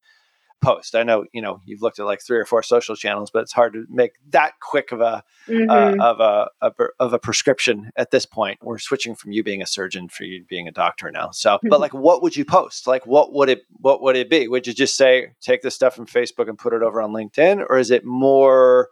post. 0.66 0.96
I 0.96 1.04
know 1.04 1.26
you 1.34 1.42
know 1.42 1.62
you've 1.66 1.82
looked 1.82 2.00
at 2.00 2.06
like 2.06 2.22
three 2.22 2.38
or 2.38 2.46
four 2.46 2.64
social 2.64 2.96
channels, 2.96 3.30
but 3.32 3.44
it's 3.44 3.54
hard 3.54 3.74
to 3.74 3.86
make 3.90 4.14
that 4.30 4.54
quick 4.62 4.92
of 4.92 5.02
a 5.02 5.04
uh, 5.04 5.22
mm-hmm. 5.48 5.70
uh, 5.70 6.04
of 6.04 6.20
a, 6.20 6.50
a, 6.62 6.72
of 7.00 7.14
a 7.14 7.20
prescription 7.20 7.92
at 7.96 8.12
this 8.12 8.26
point. 8.26 8.60
We're 8.62 8.80
switching 8.80 9.16
from 9.16 9.32
you 9.32 9.44
being 9.44 9.62
a 9.62 9.68
surgeon 9.68 10.10
for 10.10 10.24
you 10.24 10.44
being 10.50 10.68
a 10.68 10.72
doctor 10.72 11.12
now. 11.12 11.32
So, 11.32 11.60
but 11.64 11.80
like, 11.80 11.94
what 11.94 12.22
would 12.24 12.36
you 12.36 12.46
post? 12.46 12.88
Like, 12.88 13.06
what 13.06 13.34
would 13.34 13.50
it 13.50 13.62
what 13.70 14.02
would 14.02 14.16
it 14.16 14.30
be? 14.30 14.48
Would 14.48 14.68
you 14.68 14.74
just 14.74 14.96
say 14.96 15.34
take 15.42 15.62
this 15.62 15.76
stuff 15.76 15.96
from 15.96 16.08
Facebook 16.08 16.50
and 16.50 16.58
put 16.58 16.74
it 16.74 16.82
over 16.82 17.02
on 17.02 17.12
LinkedIn, 17.12 17.66
or 17.70 17.78
is 17.78 17.92
it 17.92 18.04
more 18.06 18.90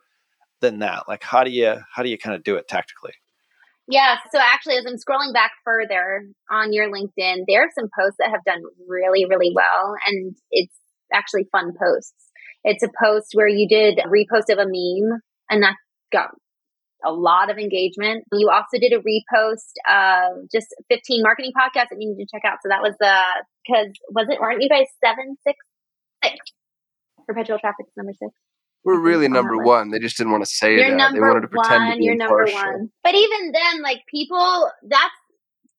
than 0.61 0.79
that? 0.79 1.07
Like, 1.07 1.23
how 1.23 1.43
do 1.43 1.51
you 1.51 1.77
how 1.93 2.03
do 2.03 2.09
you 2.09 2.17
kind 2.17 2.35
of 2.35 2.43
do 2.43 2.55
it 2.55 2.67
tactically? 2.67 3.13
Yeah. 3.87 4.15
So 4.31 4.39
actually, 4.39 4.77
as 4.77 4.85
I'm 4.87 4.95
scrolling 4.95 5.33
back 5.33 5.51
further 5.65 6.25
on 6.49 6.71
your 6.71 6.89
LinkedIn, 6.89 7.43
there 7.47 7.63
are 7.63 7.71
some 7.77 7.89
posts 7.99 8.15
that 8.19 8.29
have 8.29 8.43
done 8.45 8.61
really, 8.87 9.25
really 9.25 9.51
well. 9.53 9.95
And 10.07 10.35
it's 10.51 10.73
actually 11.13 11.47
fun 11.51 11.73
posts. 11.79 12.13
It's 12.63 12.83
a 12.83 12.89
post 13.03 13.31
where 13.33 13.47
you 13.47 13.67
did 13.67 13.99
a 13.99 14.07
repost 14.07 14.51
of 14.51 14.57
a 14.57 14.65
meme 14.65 15.19
and 15.49 15.63
that 15.63 15.75
got 16.11 16.29
a 17.05 17.11
lot 17.11 17.51
of 17.51 17.57
engagement. 17.57 18.23
You 18.31 18.49
also 18.49 18.79
did 18.79 18.93
a 18.93 18.99
repost 18.99 19.75
of 19.89 20.49
just 20.51 20.67
15 20.89 21.21
marketing 21.21 21.51
podcasts 21.51 21.89
that 21.91 21.97
you 21.99 22.15
need 22.15 22.23
to 22.23 22.27
check 22.33 22.43
out. 22.45 22.59
So 22.63 22.69
that 22.69 22.81
was 22.81 22.93
the, 22.99 23.15
cause 23.67 23.91
was 24.09 24.27
it, 24.29 24.39
weren't 24.39 24.61
you 24.61 24.69
guys 24.69 24.87
seven, 25.03 25.35
six, 25.45 25.57
six? 26.23 26.37
Perpetual 27.27 27.59
traffic 27.59 27.85
is 27.87 27.93
number 27.97 28.13
six. 28.13 28.31
We're 28.85 28.99
really 28.99 29.29
number 29.29 29.57
one. 29.57 29.91
They 29.91 29.99
just 29.99 30.17
didn't 30.17 30.33
want 30.33 30.43
to 30.43 30.49
say 30.49 30.75
you're 30.75 30.97
that. 30.97 31.13
They 31.13 31.19
wanted 31.19 31.41
to 31.41 31.47
pretend 31.47 31.83
one, 31.83 31.91
to 31.91 31.97
be 31.97 32.03
You're 32.03 32.15
number 32.15 32.45
one. 32.51 32.89
But 33.01 33.15
even 33.15 33.53
then, 33.53 33.81
like 33.81 33.99
people, 34.11 34.69
that's 34.83 35.15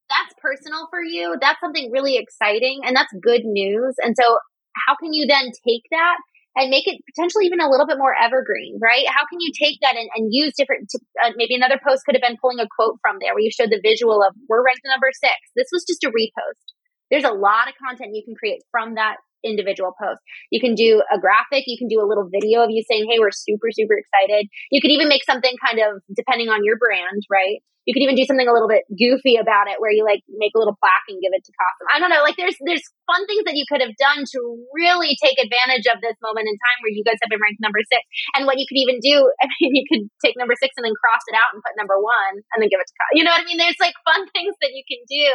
that's 0.09 0.35
personal 0.40 0.88
for 0.90 1.03
you. 1.03 1.37
That's 1.40 1.61
something 1.61 1.90
really 1.92 2.16
exciting, 2.16 2.81
and 2.85 2.97
that's 2.97 3.12
good 3.23 3.42
news. 3.44 3.94
And 4.03 4.14
so 4.18 4.38
how 4.87 4.95
can 4.97 5.13
you 5.13 5.27
then 5.27 5.51
take 5.67 5.87
that 5.91 6.17
and 6.57 6.71
make 6.71 6.87
it 6.87 7.03
potentially 7.11 7.47
even 7.47 7.61
a 7.61 7.69
little 7.69 7.87
bit 7.87 7.99
more 7.99 8.15
evergreen, 8.15 8.79
right? 8.79 9.07
How 9.11 9.27
can 9.27 9.43
you 9.43 9.51
take 9.51 9.79
that 9.83 9.97
and, 9.99 10.09
and 10.15 10.31
use 10.31 10.55
different, 10.57 10.87
uh, 11.23 11.35
maybe 11.35 11.55
another 11.55 11.81
post 11.83 12.07
could 12.07 12.15
have 12.15 12.23
been 12.23 12.39
pulling 12.39 12.61
a 12.61 12.71
quote 12.71 12.99
from 13.03 13.19
there 13.19 13.35
where 13.35 13.43
you 13.43 13.51
showed 13.51 13.71
the 13.75 13.83
visual 13.83 14.23
of, 14.23 14.35
we're 14.49 14.63
ranked 14.63 14.87
number 14.87 15.11
six. 15.11 15.35
This 15.57 15.67
was 15.75 15.83
just 15.83 16.05
a 16.07 16.15
repost. 16.15 16.63
There's 17.11 17.27
a 17.27 17.35
lot 17.35 17.67
of 17.67 17.75
content 17.75 18.15
you 18.15 18.23
can 18.25 18.39
create 18.39 18.63
from 18.71 18.95
that 18.95 19.19
individual 19.45 19.93
post. 20.01 20.21
You 20.51 20.61
can 20.61 20.75
do 20.75 21.03
a 21.13 21.19
graphic, 21.19 21.65
you 21.67 21.79
can 21.79 21.89
do 21.89 22.01
a 22.01 22.07
little 22.09 22.29
video 22.31 22.63
of 22.65 22.71
you 22.71 22.83
saying, 22.89 23.07
Hey, 23.11 23.19
we're 23.19 23.35
super, 23.35 23.69
super 23.71 23.95
excited. 23.95 24.49
You 24.71 24.81
could 24.81 24.91
even 24.91 25.09
make 25.09 25.25
something 25.25 25.55
kind 25.65 25.79
of 25.79 26.03
depending 26.17 26.49
on 26.49 26.65
your 26.65 26.79
brand, 26.79 27.23
right? 27.31 27.61
You 27.85 27.93
could 27.93 28.01
even 28.01 28.17
do 28.17 28.25
something 28.25 28.49
a 28.49 28.53
little 28.53 28.69
bit 28.69 28.89
goofy 28.97 29.37
about 29.37 29.69
it 29.69 29.77
where 29.77 29.93
you 29.93 30.09
like 30.09 30.25
make 30.41 30.57
a 30.57 30.61
little 30.61 30.73
plaque 30.81 31.05
and 31.13 31.21
give 31.21 31.37
it 31.37 31.45
to 31.45 31.53
Kasim. 31.53 31.87
I 31.93 32.01
don't 32.01 32.09
know. 32.09 32.25
Like 32.25 32.41
there's 32.41 32.57
there's 32.65 32.85
fun 33.05 33.29
things 33.29 33.45
that 33.45 33.61
you 33.61 33.69
could 33.69 33.85
have 33.85 33.93
done 34.01 34.25
to 34.25 34.41
really 34.73 35.13
take 35.21 35.37
advantage 35.37 35.85
of 35.93 36.01
this 36.01 36.17
moment 36.25 36.49
in 36.49 36.57
time 36.57 36.79
where 36.81 36.97
you 36.97 37.05
guys 37.05 37.21
have 37.21 37.29
been 37.29 37.45
ranked 37.45 37.61
number 37.61 37.85
six. 37.85 38.01
And 38.33 38.49
what 38.49 38.57
you 38.57 38.65
could 38.65 38.81
even 38.81 39.05
do, 39.05 39.29
I 39.45 39.47
mean, 39.61 39.77
you 39.77 39.85
could 39.85 40.09
take 40.25 40.41
number 40.41 40.57
six 40.57 40.73
and 40.81 40.85
then 40.89 40.97
cross 40.97 41.25
it 41.29 41.37
out 41.37 41.53
and 41.53 41.61
put 41.61 41.77
number 41.77 42.01
one 42.01 42.41
and 42.41 42.59
then 42.65 42.73
give 42.73 42.81
it 42.81 42.89
to 42.89 42.97
Kasim. 42.97 43.21
You 43.21 43.25
know 43.29 43.37
what 43.37 43.45
I 43.45 43.49
mean? 43.49 43.61
There's 43.61 43.81
like 43.81 43.97
fun 44.09 44.25
things 44.33 44.57
that 44.65 44.73
you 44.73 44.85
can 44.89 45.05
do. 45.05 45.29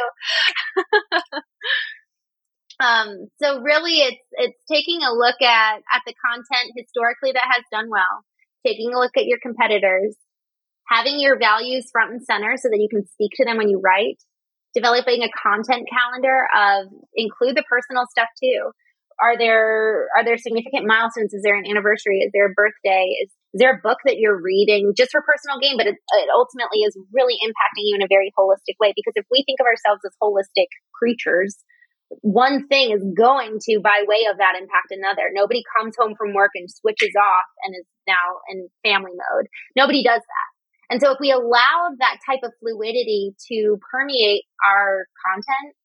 Um, 2.80 3.28
so 3.36 3.60
really 3.60 4.00
it's, 4.00 4.24
it's 4.32 4.56
taking 4.64 5.04
a 5.04 5.12
look 5.12 5.36
at, 5.42 5.84
at 5.84 6.02
the 6.06 6.16
content 6.16 6.72
historically 6.72 7.32
that 7.32 7.44
has 7.44 7.62
done 7.70 7.92
well, 7.92 8.24
taking 8.66 8.94
a 8.94 8.98
look 8.98 9.12
at 9.20 9.26
your 9.26 9.38
competitors, 9.42 10.16
having 10.88 11.20
your 11.20 11.38
values 11.38 11.92
front 11.92 12.12
and 12.12 12.24
center 12.24 12.56
so 12.56 12.72
that 12.72 12.80
you 12.80 12.88
can 12.88 13.04
speak 13.06 13.32
to 13.36 13.44
them 13.44 13.58
when 13.58 13.68
you 13.68 13.80
write, 13.84 14.16
developing 14.72 15.20
a 15.20 15.28
content 15.36 15.84
calendar 15.92 16.48
of 16.56 16.88
include 17.14 17.54
the 17.54 17.68
personal 17.68 18.08
stuff 18.08 18.32
too. 18.40 18.72
Are 19.20 19.36
there, 19.36 20.08
are 20.16 20.24
there 20.24 20.40
significant 20.40 20.88
milestones? 20.88 21.36
Is 21.36 21.44
there 21.44 21.60
an 21.60 21.68
anniversary? 21.68 22.24
Is 22.24 22.32
there 22.32 22.48
a 22.48 22.56
birthday? 22.56 23.12
Is, 23.20 23.28
is 23.52 23.60
there 23.60 23.76
a 23.76 23.82
book 23.84 24.00
that 24.08 24.16
you're 24.16 24.40
reading 24.40 24.96
just 24.96 25.12
for 25.12 25.20
personal 25.20 25.60
gain, 25.60 25.76
but 25.76 25.84
it, 25.84 26.00
it 26.00 26.28
ultimately 26.32 26.80
is 26.88 26.96
really 27.12 27.36
impacting 27.44 27.84
you 27.84 28.00
in 28.00 28.02
a 28.02 28.08
very 28.08 28.32
holistic 28.32 28.80
way? 28.80 28.96
Because 28.96 29.12
if 29.20 29.28
we 29.28 29.44
think 29.44 29.60
of 29.60 29.68
ourselves 29.68 30.00
as 30.08 30.16
holistic 30.16 30.72
creatures, 30.96 31.60
one 32.22 32.66
thing 32.66 32.90
is 32.90 33.02
going 33.16 33.58
to, 33.62 33.80
by 33.82 34.02
way 34.06 34.26
of 34.30 34.38
that, 34.38 34.58
impact 34.58 34.90
another. 34.90 35.30
Nobody 35.32 35.62
comes 35.78 35.94
home 35.98 36.14
from 36.18 36.34
work 36.34 36.50
and 36.54 36.68
switches 36.70 37.14
off 37.14 37.48
and 37.64 37.74
is 37.78 37.86
now 38.06 38.42
in 38.50 38.68
family 38.82 39.14
mode. 39.14 39.46
Nobody 39.76 40.02
does 40.02 40.20
that. 40.20 40.48
And 40.90 41.00
so 41.00 41.12
if 41.12 41.18
we 41.20 41.30
allow 41.30 41.94
that 42.02 42.18
type 42.26 42.42
of 42.42 42.50
fluidity 42.58 43.30
to 43.46 43.78
permeate 43.94 44.42
our 44.66 45.06
content, 45.22 45.78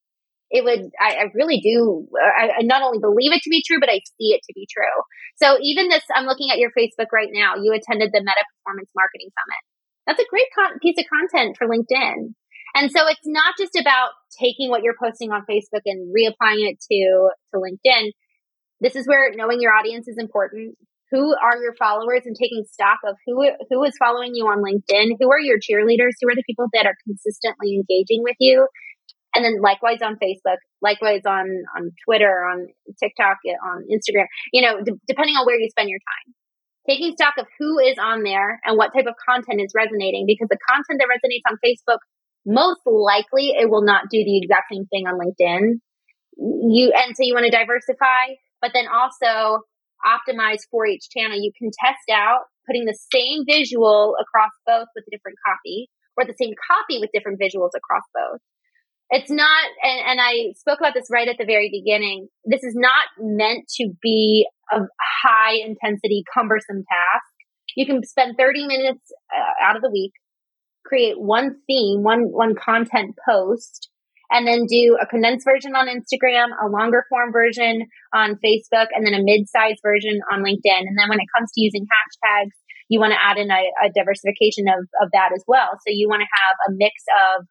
it 0.50 0.66
would, 0.66 0.90
I, 0.98 1.22
I 1.22 1.24
really 1.34 1.62
do, 1.62 2.08
I, 2.18 2.62
I, 2.62 2.62
not 2.66 2.82
only 2.82 2.98
believe 2.98 3.34
it 3.34 3.42
to 3.46 3.50
be 3.50 3.62
true, 3.66 3.80
but 3.80 3.90
I 3.90 4.02
see 4.18 4.34
it 4.34 4.42
to 4.50 4.54
be 4.54 4.66
true. 4.66 4.98
So 5.38 5.58
even 5.62 5.90
this, 5.90 6.04
I'm 6.14 6.26
looking 6.26 6.50
at 6.50 6.58
your 6.58 6.72
Facebook 6.74 7.14
right 7.14 7.30
now. 7.32 7.54
You 7.62 7.74
attended 7.74 8.10
the 8.14 8.22
Meta 8.22 8.46
Performance 8.58 8.90
Marketing 8.98 9.30
Summit. 9.30 9.62
That's 10.10 10.22
a 10.22 10.30
great 10.30 10.50
con- 10.54 10.80
piece 10.82 10.98
of 10.98 11.06
content 11.06 11.58
for 11.58 11.68
LinkedIn. 11.68 12.34
And 12.76 12.92
so 12.92 13.08
it's 13.08 13.26
not 13.26 13.56
just 13.58 13.76
about 13.80 14.10
taking 14.38 14.70
what 14.70 14.84
you're 14.84 15.00
posting 15.02 15.32
on 15.32 15.46
Facebook 15.50 15.82
and 15.86 16.14
reapplying 16.14 16.68
it 16.68 16.78
to, 16.92 17.30
to 17.54 17.58
LinkedIn. 17.58 18.12
This 18.82 18.98
is 18.98 19.08
where 19.08 19.32
knowing 19.34 19.62
your 19.62 19.72
audience 19.74 20.10
is 20.10 20.18
important. 20.20 20.76
Who 21.12 21.34
are 21.42 21.56
your 21.62 21.74
followers 21.80 22.24
and 22.26 22.36
taking 22.36 22.66
stock 22.70 23.00
of 23.08 23.16
who 23.26 23.48
who 23.70 23.84
is 23.86 23.94
following 23.98 24.36
you 24.36 24.46
on 24.48 24.60
LinkedIn? 24.60 25.16
Who 25.20 25.32
are 25.32 25.40
your 25.40 25.58
cheerleaders? 25.58 26.20
Who 26.20 26.28
are 26.28 26.36
the 26.36 26.44
people 26.46 26.66
that 26.74 26.86
are 26.86 26.98
consistently 27.08 27.80
engaging 27.80 28.24
with 28.24 28.36
you? 28.40 28.68
And 29.34 29.46
then 29.46 29.62
likewise 29.62 30.00
on 30.04 30.18
Facebook, 30.20 30.58
likewise 30.82 31.22
on 31.26 31.48
on 31.78 31.92
Twitter, 32.04 32.44
on 32.52 32.68
TikTok, 33.00 33.38
on 33.64 33.84
Instagram. 33.88 34.26
You 34.52 34.64
know, 34.64 34.84
d- 34.84 35.00
depending 35.08 35.36
on 35.36 35.46
where 35.46 35.60
you 35.60 35.70
spend 35.70 35.90
your 35.90 36.00
time 36.00 36.34
taking 36.88 37.14
stock 37.14 37.34
of 37.38 37.48
who 37.60 37.80
is 37.80 37.98
on 37.98 38.24
there 38.24 38.62
and 38.64 38.78
what 38.78 38.94
type 38.94 39.08
of 39.08 39.16
content 39.26 39.62
is 39.62 39.74
resonating 39.76 40.26
because 40.28 40.48
the 40.50 40.58
content 40.70 41.02
that 41.02 41.10
resonates 41.10 41.46
on 41.50 41.58
Facebook, 41.58 41.98
most 42.46 42.82
likely 42.86 43.54
it 43.58 43.70
will 43.70 43.84
not 43.84 44.04
do 44.10 44.24
the 44.24 44.38
exact 44.38 44.72
same 44.72 44.86
thing 44.88 45.08
on 45.08 45.20
LinkedIn. 45.20 45.80
You, 46.38 46.92
and 46.96 47.16
so 47.16 47.24
you 47.24 47.34
want 47.34 47.46
to 47.46 47.52
diversify, 47.52 48.36
but 48.62 48.72
then 48.74 48.86
also 48.88 49.62
optimize 50.06 50.62
for 50.70 50.86
each 50.86 51.10
channel. 51.10 51.38
You 51.38 51.52
can 51.58 51.72
test 51.84 52.10
out 52.12 52.42
putting 52.68 52.86
the 52.86 52.98
same 53.14 53.46
visual 53.48 54.16
across 54.20 54.52
both 54.66 54.88
with 54.96 55.06
a 55.08 55.12
different 55.12 55.38
copy 55.46 55.90
or 56.18 56.26
the 56.26 56.36
same 56.40 56.54
copy 56.70 57.00
with 57.00 57.10
different 57.14 57.40
visuals 57.40 57.72
across 57.76 58.04
both 58.14 58.42
it's 59.10 59.30
not 59.30 59.66
and, 59.84 60.00
and 60.08 60.20
i 60.22 60.52
spoke 60.56 60.80
about 60.80 60.94
this 60.94 61.08
right 61.12 61.28
at 61.28 61.38
the 61.38 61.46
very 61.46 61.70
beginning 61.72 62.28
this 62.44 62.64
is 62.64 62.74
not 62.76 63.06
meant 63.20 63.68
to 63.68 63.92
be 64.02 64.48
a 64.72 64.80
high 65.24 65.54
intensity 65.54 66.24
cumbersome 66.34 66.84
task 66.90 67.32
you 67.76 67.86
can 67.86 68.04
spend 68.04 68.36
30 68.38 68.68
minutes 68.68 69.12
uh, 69.36 69.64
out 69.64 69.76
of 69.76 69.82
the 69.82 69.92
week 69.92 70.14
create 70.86 71.20
one 71.20 71.56
theme 71.68 72.04
one 72.04 72.32
one 72.32 72.56
content 72.56 73.16
post 73.28 73.90
and 74.32 74.48
then 74.48 74.66
do 74.66 74.98
a 75.02 75.06
condensed 75.06 75.46
version 75.46 75.76
on 75.76 75.88
instagram 75.88 76.50
a 76.64 76.70
longer 76.70 77.04
form 77.10 77.32
version 77.32 77.88
on 78.14 78.40
facebook 78.44 78.88
and 78.94 79.06
then 79.06 79.14
a 79.14 79.24
mid-sized 79.24 79.80
version 79.84 80.20
on 80.32 80.40
linkedin 80.40 80.86
and 80.86 80.98
then 80.98 81.10
when 81.10 81.20
it 81.20 81.28
comes 81.36 81.52
to 81.52 81.62
using 81.62 81.86
hashtags 81.86 82.56
you 82.88 83.00
want 83.00 83.12
to 83.12 83.18
add 83.18 83.38
in 83.38 83.50
a, 83.50 83.64
a 83.84 83.90
diversification 83.96 84.68
of, 84.68 84.86
of 85.02 85.10
that 85.12 85.32
as 85.36 85.44
well 85.48 85.74
so 85.74 85.90
you 85.90 86.08
want 86.08 86.22
to 86.22 86.30
have 86.30 86.56
a 86.70 86.78
mix 86.78 86.94
of 87.38 87.46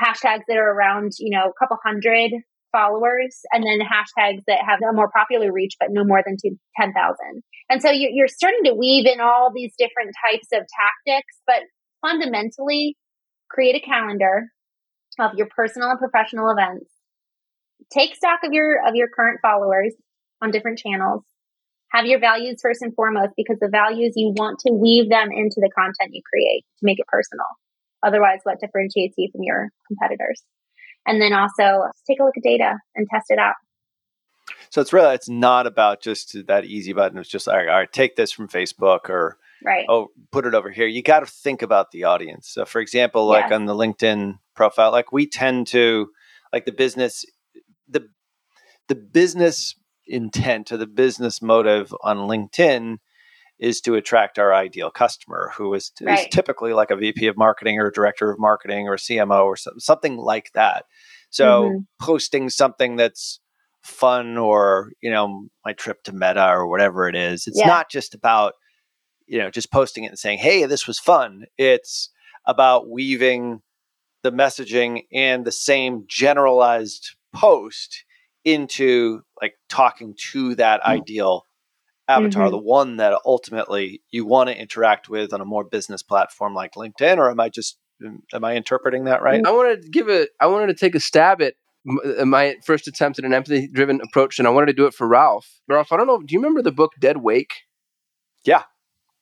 hashtags 0.00 0.48
that 0.48 0.56
are 0.56 0.72
around, 0.72 1.12
you 1.18 1.36
know, 1.36 1.48
a 1.48 1.58
couple 1.58 1.76
hundred 1.84 2.32
followers 2.72 3.42
and 3.52 3.64
then 3.64 3.80
hashtags 3.80 4.42
that 4.46 4.62
have 4.66 4.78
a 4.80 4.94
more 4.94 5.10
popular 5.10 5.52
reach, 5.52 5.74
but 5.78 5.88
no 5.90 6.04
more 6.04 6.22
than 6.24 6.36
10,000. 6.80 6.94
And 7.68 7.82
so 7.82 7.90
you're, 7.90 8.10
you're 8.10 8.28
starting 8.28 8.64
to 8.64 8.74
weave 8.74 9.06
in 9.06 9.20
all 9.20 9.50
these 9.54 9.74
different 9.76 10.14
types 10.30 10.48
of 10.54 10.66
tactics, 10.70 11.34
but 11.46 11.62
fundamentally 12.02 12.96
create 13.50 13.76
a 13.76 13.80
calendar 13.80 14.48
of 15.18 15.34
your 15.34 15.48
personal 15.54 15.90
and 15.90 15.98
professional 15.98 16.50
events. 16.50 16.90
Take 17.92 18.14
stock 18.14 18.40
of 18.44 18.52
your, 18.52 18.86
of 18.86 18.94
your 18.94 19.08
current 19.08 19.40
followers 19.42 19.94
on 20.42 20.50
different 20.50 20.78
channels. 20.78 21.24
Have 21.92 22.06
your 22.06 22.20
values 22.20 22.60
first 22.62 22.82
and 22.82 22.94
foremost 22.94 23.32
because 23.36 23.58
the 23.60 23.68
values 23.68 24.12
you 24.14 24.32
want 24.36 24.60
to 24.60 24.72
weave 24.72 25.10
them 25.10 25.30
into 25.32 25.56
the 25.56 25.70
content 25.76 26.14
you 26.14 26.22
create 26.32 26.64
to 26.78 26.84
make 26.84 27.00
it 27.00 27.06
personal. 27.08 27.46
Otherwise, 28.02 28.40
what 28.44 28.60
differentiates 28.60 29.14
you 29.18 29.28
from 29.32 29.42
your 29.42 29.70
competitors? 29.88 30.42
And 31.06 31.20
then 31.20 31.32
also 31.32 31.88
take 32.06 32.20
a 32.20 32.24
look 32.24 32.36
at 32.36 32.42
data 32.42 32.78
and 32.94 33.06
test 33.12 33.26
it 33.30 33.38
out. 33.38 33.54
So 34.70 34.80
it's 34.80 34.92
really 34.92 35.14
it's 35.14 35.28
not 35.28 35.66
about 35.66 36.00
just 36.00 36.46
that 36.46 36.64
easy 36.64 36.92
button. 36.92 37.18
It's 37.18 37.28
just 37.28 37.46
right, 37.48 37.68
all 37.68 37.76
right 37.76 37.92
take 37.92 38.16
this 38.16 38.32
from 38.32 38.48
Facebook 38.48 39.08
or 39.08 39.36
right. 39.64 39.86
oh 39.88 40.08
put 40.32 40.46
it 40.46 40.54
over 40.54 40.70
here. 40.70 40.86
You 40.86 41.02
got 41.02 41.20
to 41.20 41.26
think 41.26 41.62
about 41.62 41.90
the 41.90 42.04
audience. 42.04 42.48
So 42.48 42.64
for 42.64 42.80
example, 42.80 43.26
like 43.26 43.44
yes. 43.44 43.52
on 43.52 43.66
the 43.66 43.74
LinkedIn 43.74 44.38
profile, 44.54 44.92
like 44.92 45.12
we 45.12 45.26
tend 45.26 45.66
to 45.68 46.08
like 46.52 46.64
the 46.64 46.72
business 46.72 47.24
the 47.88 48.08
the 48.88 48.94
business 48.94 49.74
intent 50.06 50.72
or 50.72 50.76
the 50.76 50.86
business 50.86 51.40
motive 51.40 51.94
on 52.02 52.16
LinkedIn 52.18 52.98
is 53.60 53.80
to 53.82 53.94
attract 53.94 54.38
our 54.38 54.54
ideal 54.54 54.90
customer 54.90 55.52
who 55.56 55.72
is, 55.74 55.92
right. 56.00 56.20
is, 56.20 56.26
typically 56.32 56.72
like 56.72 56.90
a 56.90 56.96
VP 56.96 57.26
of 57.26 57.36
marketing 57.36 57.78
or 57.78 57.88
a 57.88 57.92
director 57.92 58.30
of 58.30 58.38
marketing 58.38 58.88
or 58.88 58.94
a 58.94 58.98
CMO 58.98 59.44
or 59.44 59.56
something 59.56 60.16
like 60.16 60.50
that. 60.54 60.86
So 61.28 61.64
mm-hmm. 61.64 61.78
posting 62.00 62.48
something 62.48 62.96
that's 62.96 63.38
fun 63.82 64.38
or, 64.38 64.92
you 65.02 65.10
know, 65.10 65.46
my 65.64 65.74
trip 65.74 66.02
to 66.04 66.12
Meta 66.12 66.48
or 66.48 66.66
whatever 66.66 67.06
it 67.06 67.14
is, 67.14 67.46
it's 67.46 67.58
yeah. 67.58 67.66
not 67.66 67.90
just 67.90 68.14
about, 68.14 68.54
you 69.30 69.38
know, 69.38 69.48
just 69.48 69.70
posting 69.70 70.02
it 70.02 70.08
and 70.08 70.18
saying, 70.18 70.38
hey, 70.38 70.66
this 70.66 70.88
was 70.88 70.98
fun. 70.98 71.44
It's 71.56 72.10
about 72.46 72.90
weaving 72.90 73.62
the 74.24 74.32
messaging 74.32 75.04
and 75.12 75.44
the 75.44 75.52
same 75.52 76.04
generalized 76.08 77.14
post 77.32 78.04
into 78.44 79.20
like 79.40 79.54
talking 79.68 80.16
to 80.32 80.56
that 80.56 80.80
mm-hmm. 80.80 80.90
ideal 80.90 81.44
avatar, 82.08 82.46
mm-hmm. 82.46 82.50
the 82.50 82.58
one 82.58 82.96
that 82.96 83.16
ultimately 83.24 84.02
you 84.10 84.26
want 84.26 84.48
to 84.48 84.60
interact 84.60 85.08
with 85.08 85.32
on 85.32 85.40
a 85.40 85.44
more 85.44 85.62
business 85.62 86.02
platform 86.02 86.52
like 86.52 86.74
LinkedIn, 86.74 87.18
or 87.18 87.30
am 87.30 87.38
I 87.38 87.50
just 87.50 87.78
am 88.02 88.44
I 88.44 88.56
interpreting 88.56 89.04
that 89.04 89.22
right? 89.22 89.40
I 89.46 89.52
wanted 89.52 89.82
to 89.82 89.88
give 89.90 90.08
it 90.08 90.30
i 90.40 90.46
wanted 90.46 90.66
to 90.68 90.74
take 90.74 90.96
a 90.96 91.00
stab 91.00 91.40
at 91.40 91.54
uh, 92.18 92.24
my 92.24 92.56
first 92.64 92.88
attempt 92.88 93.20
at 93.20 93.24
an 93.24 93.32
empathy 93.32 93.68
driven 93.68 94.00
approach, 94.00 94.40
and 94.40 94.48
I 94.48 94.50
wanted 94.50 94.66
to 94.66 94.72
do 94.72 94.86
it 94.86 94.94
for 94.94 95.06
Ralph. 95.06 95.60
Ralph, 95.68 95.92
I 95.92 95.96
don't 95.96 96.08
know. 96.08 96.18
Do 96.18 96.32
you 96.32 96.40
remember 96.40 96.62
the 96.62 96.72
book 96.72 96.94
Dead 96.98 97.18
Wake? 97.18 97.52
Yeah. 98.44 98.64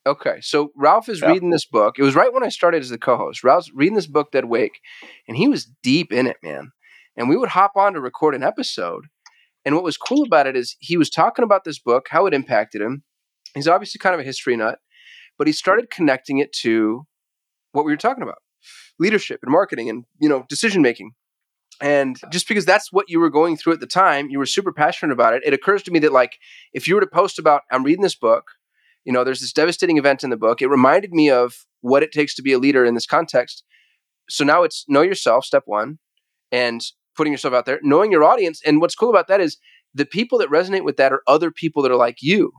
Okay, 0.09 0.38
so 0.40 0.71
Ralph 0.75 1.09
is 1.11 1.21
yeah. 1.21 1.29
reading 1.29 1.51
this 1.51 1.66
book. 1.66 1.99
It 1.99 2.03
was 2.03 2.14
right 2.14 2.33
when 2.33 2.42
I 2.42 2.49
started 2.49 2.81
as 2.81 2.88
the 2.88 2.97
co-host. 2.97 3.44
Ralph's 3.44 3.71
reading 3.75 3.94
this 3.94 4.07
book, 4.07 4.33
Dead 4.33 4.47
Wake, 4.47 4.81
and 5.29 5.37
he 5.37 5.49
was 5.49 5.71
deep 5.83 6.12
in 6.12 6.27
it, 6.27 6.38
man. 6.42 6.73
And 7.14 7.29
we 7.29 7.37
would 7.37 7.51
hop 7.51 7.73
on 7.77 7.92
to 7.92 8.01
record 8.01 8.35
an 8.35 8.42
episode, 8.42 9.05
and 9.66 9.75
what 9.75 9.85
was 9.85 9.99
cool 9.99 10.25
about 10.25 10.47
it 10.47 10.57
is 10.57 10.77
he 10.81 10.97
was 10.97 11.11
talking 11.11 11.42
about 11.42 11.64
this 11.64 11.79
book, 11.79 12.07
how 12.11 12.25
it 12.25 12.33
impacted 12.33 12.81
him. 12.81 13.03
He's 13.55 13.68
obviously 13.68 13.99
kind 13.99 14.14
of 14.14 14.21
a 14.21 14.25
history 14.25 14.57
nut, 14.57 14.79
but 15.37 15.47
he 15.47 15.53
started 15.53 15.90
connecting 15.90 16.38
it 16.38 16.53
to 16.62 17.07
what 17.73 17.85
we 17.85 17.92
were 17.92 17.99
talking 17.99 18.23
about 18.23 18.38
leadership 18.99 19.40
and 19.42 19.53
marketing 19.53 19.88
and 19.88 20.05
you 20.21 20.29
know 20.29 20.44
decision 20.49 20.83
making 20.83 21.12
and 21.81 22.21
just 22.33 22.49
because 22.49 22.64
that's 22.64 22.92
what 22.92 23.07
you 23.09 23.21
were 23.21 23.31
going 23.31 23.57
through 23.57 23.73
at 23.73 23.81
the 23.81 23.87
time 23.87 24.29
you 24.29 24.38
were 24.38 24.47
super 24.47 24.73
passionate 24.73 25.12
about 25.12 25.35
it 25.35 25.42
it 25.44 25.55
occurs 25.55 25.83
to 25.83 25.90
me 25.90 25.99
that 25.99 26.12
like 26.12 26.38
if 26.73 26.88
you 26.88 26.94
were 26.94 27.01
to 27.01 27.07
post 27.07 27.38
about 27.38 27.62
i'm 27.71 27.85
reading 27.85 28.03
this 28.03 28.16
book 28.16 28.44
you 29.09 29.12
know 29.12 29.25
there's 29.25 29.40
this 29.40 29.53
devastating 29.53 29.99
event 29.99 30.23
in 30.23 30.31
the 30.31 30.37
book 30.37 30.62
it 30.62 30.68
reminded 30.68 31.12
me 31.12 31.29
of 31.29 31.66
what 31.81 32.05
it 32.05 32.12
takes 32.12 32.35
to 32.37 32.42
be 32.42 32.53
a 32.53 32.59
leader 32.59 32.85
in 32.85 32.94
this 32.94 33.07
context 33.07 33.64
so 34.29 34.44
now 34.44 34.62
it's 34.62 34.85
know 34.88 35.03
yourself 35.03 35.44
step 35.44 35.64
one 35.66 35.99
and 36.53 36.83
putting 37.18 37.33
yourself 37.33 37.53
out 37.53 37.66
there, 37.66 37.81
knowing 37.83 38.12
your 38.12 38.25
audience. 38.25 38.62
And 38.64 38.81
what's 38.81 38.94
cool 38.94 39.11
about 39.11 39.27
that 39.27 39.40
is 39.40 39.59
the 39.92 40.07
people 40.07 40.38
that 40.38 40.49
resonate 40.49 40.85
with 40.85 40.97
that 40.97 41.12
are 41.12 41.23
other 41.27 41.51
people 41.51 41.83
that 41.83 41.92
are 41.92 41.97
like 41.97 42.18
you. 42.23 42.53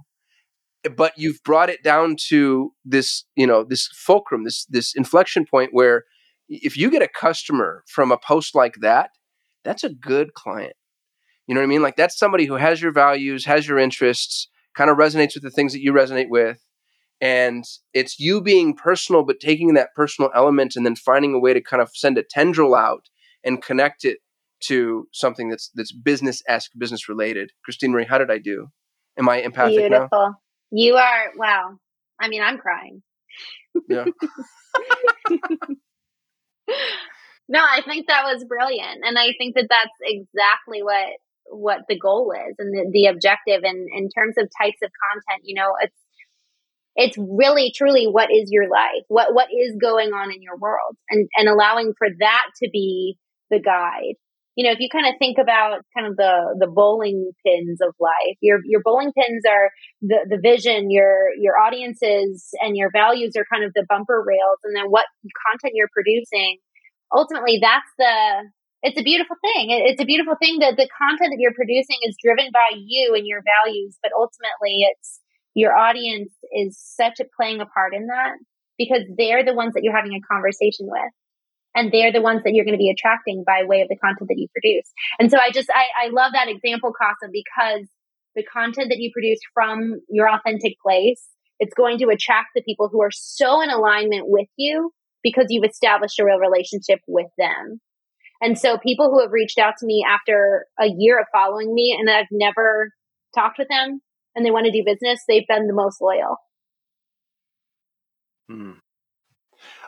But 0.95 1.13
you've 1.17 1.41
brought 1.43 1.69
it 1.69 1.83
down 1.83 2.15
to 2.27 2.71
this, 2.85 3.25
you 3.35 3.47
know, 3.47 3.63
this 3.63 3.89
fulcrum, 3.93 4.43
this 4.43 4.65
this 4.65 4.93
inflection 4.95 5.45
point 5.45 5.69
where 5.73 6.03
if 6.47 6.77
you 6.77 6.89
get 6.89 7.01
a 7.01 7.09
customer 7.09 7.83
from 7.87 8.11
a 8.11 8.17
post 8.17 8.55
like 8.55 8.75
that, 8.81 9.09
that's 9.63 9.83
a 9.83 9.89
good 9.89 10.33
client. 10.33 10.73
You 11.47 11.55
know 11.55 11.61
what 11.61 11.65
I 11.65 11.69
mean? 11.69 11.81
Like 11.81 11.95
that's 11.95 12.17
somebody 12.17 12.45
who 12.45 12.55
has 12.55 12.81
your 12.81 12.93
values, 12.93 13.45
has 13.45 13.67
your 13.67 13.77
interests, 13.77 14.47
kind 14.75 14.89
of 14.89 14.97
resonates 14.97 15.33
with 15.33 15.43
the 15.43 15.51
things 15.51 15.73
that 15.73 15.81
you 15.81 15.93
resonate 15.93 16.29
with. 16.29 16.59
And 17.21 17.65
it's 17.93 18.19
you 18.19 18.41
being 18.41 18.75
personal, 18.75 19.23
but 19.23 19.39
taking 19.41 19.73
that 19.73 19.93
personal 19.95 20.31
element 20.33 20.75
and 20.75 20.85
then 20.85 20.95
finding 20.95 21.33
a 21.33 21.39
way 21.39 21.53
to 21.53 21.61
kind 21.61 21.81
of 21.81 21.89
send 21.93 22.17
a 22.17 22.23
tendril 22.23 22.75
out 22.75 23.09
and 23.43 23.61
connect 23.61 24.05
it 24.05 24.19
to 24.61 25.07
something 25.13 25.49
that's 25.49 25.69
that's 25.73 25.91
business 25.91 26.41
esque, 26.47 26.71
business 26.77 27.09
related. 27.09 27.51
Christine 27.63 27.91
Marie, 27.91 28.05
how 28.05 28.17
did 28.17 28.31
I 28.31 28.37
do? 28.37 28.67
Am 29.17 29.27
I 29.27 29.41
empathic 29.41 29.77
Beautiful. 29.77 30.07
now? 30.11 30.35
You 30.71 30.95
are. 30.95 31.31
Wow. 31.35 31.77
I 32.19 32.29
mean, 32.29 32.41
I'm 32.41 32.57
crying. 32.57 33.01
Yeah. 33.87 34.05
no, 37.47 37.59
I 37.59 37.81
think 37.85 38.07
that 38.07 38.23
was 38.23 38.43
brilliant, 38.45 39.01
and 39.03 39.17
I 39.17 39.33
think 39.37 39.55
that 39.55 39.67
that's 39.69 39.89
exactly 40.01 40.83
what 40.83 41.07
what 41.49 41.81
the 41.87 41.97
goal 41.97 42.33
is 42.33 42.55
and 42.59 42.73
the, 42.73 42.89
the 42.91 43.05
objective. 43.07 43.61
And 43.63 43.87
in 43.91 44.09
terms 44.09 44.35
of 44.37 44.49
types 44.61 44.79
of 44.83 44.91
content, 45.11 45.43
you 45.43 45.55
know, 45.55 45.73
it's 45.81 45.95
it's 46.95 47.17
really 47.17 47.71
truly 47.75 48.05
what 48.05 48.29
is 48.31 48.49
your 48.51 48.67
life 48.67 49.05
what 49.09 49.33
what 49.33 49.47
is 49.53 49.77
going 49.79 50.09
on 50.09 50.31
in 50.33 50.41
your 50.41 50.57
world 50.57 50.97
and 51.09 51.29
and 51.37 51.47
allowing 51.47 51.93
for 51.97 52.07
that 52.19 52.45
to 52.61 52.67
be 52.73 53.15
the 53.51 53.59
guide 53.59 54.15
you 54.59 54.65
know, 54.65 54.73
if 54.73 54.79
you 54.81 54.89
kind 54.91 55.07
of 55.07 55.15
think 55.17 55.37
about 55.39 55.87
kind 55.95 56.05
of 56.05 56.17
the 56.17 56.57
the 56.59 56.67
bowling 56.67 57.31
pins 57.47 57.79
of 57.79 57.95
life, 57.97 58.35
your 58.41 58.59
your 58.65 58.81
bowling 58.83 59.13
pins 59.15 59.43
are 59.47 59.71
the 60.01 60.27
the 60.27 60.35
vision, 60.35 60.91
your 60.91 61.31
your 61.39 61.57
audiences 61.57 62.49
and 62.59 62.75
your 62.75 62.91
values 62.91 63.37
are 63.37 63.45
kind 63.49 63.63
of 63.63 63.71
the 63.73 63.85
bumper 63.87 64.19
rails, 64.19 64.59
and 64.65 64.75
then 64.75 64.91
what 64.91 65.05
content 65.47 65.75
you're 65.75 65.87
producing. 65.93 66.57
Ultimately, 67.15 67.59
that's 67.61 67.87
the 67.97 68.51
it's 68.81 68.99
a 68.99 69.03
beautiful 69.03 69.35
thing. 69.41 69.71
It's 69.71 70.01
a 70.01 70.05
beautiful 70.05 70.35
thing 70.39 70.59
that 70.59 70.77
the 70.77 70.87
content 70.87 71.31
that 71.31 71.39
you're 71.39 71.53
producing 71.53 71.97
is 72.07 72.15
driven 72.23 72.49
by 72.53 72.77
you 72.77 73.13
and 73.15 73.27
your 73.27 73.43
values, 73.43 73.97
but 74.01 74.11
ultimately, 74.15 74.87
it's 74.87 75.19
your 75.53 75.75
audience 75.75 76.31
is 76.53 76.77
such 76.79 77.19
a 77.19 77.25
playing 77.35 77.59
a 77.59 77.65
part 77.65 77.93
in 77.93 78.07
that 78.07 78.33
because 78.77 79.03
they're 79.17 79.43
the 79.43 79.53
ones 79.53 79.73
that 79.73 79.83
you're 79.83 79.95
having 79.95 80.13
a 80.13 80.21
conversation 80.31 80.87
with 80.87 81.11
and 81.75 81.91
they're 81.91 82.13
the 82.13 82.21
ones 82.21 82.41
that 82.43 82.53
you're 82.53 82.65
going 82.65 82.77
to 82.77 82.81
be 82.81 82.89
attracting 82.89 83.43
by 83.45 83.63
way 83.65 83.81
of 83.81 83.89
the 83.89 83.97
content 83.97 84.29
that 84.29 84.37
you 84.37 84.47
produce. 84.53 84.89
And 85.19 85.29
so 85.29 85.37
I 85.37 85.51
just 85.51 85.69
I, 85.69 86.07
I 86.07 86.09
love 86.09 86.31
that 86.33 86.47
example, 86.47 86.91
Casa, 86.95 87.31
because 87.31 87.87
the 88.35 88.43
content 88.43 88.87
that 88.89 88.99
you 88.99 89.11
produce 89.13 89.39
from 89.53 89.99
your 90.09 90.29
authentic 90.29 90.79
place, 90.81 91.27
it's 91.59 91.73
going 91.73 91.97
to 91.99 92.07
attract 92.07 92.49
the 92.55 92.61
people 92.61 92.89
who 92.91 93.01
are 93.01 93.11
so 93.11 93.61
in 93.61 93.69
alignment 93.69 94.25
with 94.27 94.47
you 94.55 94.91
because 95.21 95.47
you've 95.49 95.69
established 95.69 96.19
a 96.19 96.25
real 96.25 96.39
relationship 96.39 96.99
with 97.07 97.27
them. 97.37 97.81
And 98.41 98.57
so 98.57 98.77
people 98.77 99.09
who 99.09 99.21
have 99.21 99.31
reached 99.31 99.57
out 99.57 99.75
to 99.79 99.85
me 99.85 100.05
after 100.07 100.65
a 100.79 100.87
year 100.87 101.19
of 101.19 101.27
following 101.31 101.73
me 101.73 101.95
and 101.99 102.09
I've 102.09 102.27
never 102.31 102.91
talked 103.35 103.57
with 103.59 103.67
them 103.69 104.01
and 104.35 104.45
they 104.45 104.51
want 104.51 104.65
to 104.65 104.71
do 104.71 104.83
business, 104.85 105.21
they've 105.27 105.47
been 105.47 105.67
the 105.67 105.73
most 105.73 106.01
loyal. 106.01 106.37
Hmm. 108.49 108.71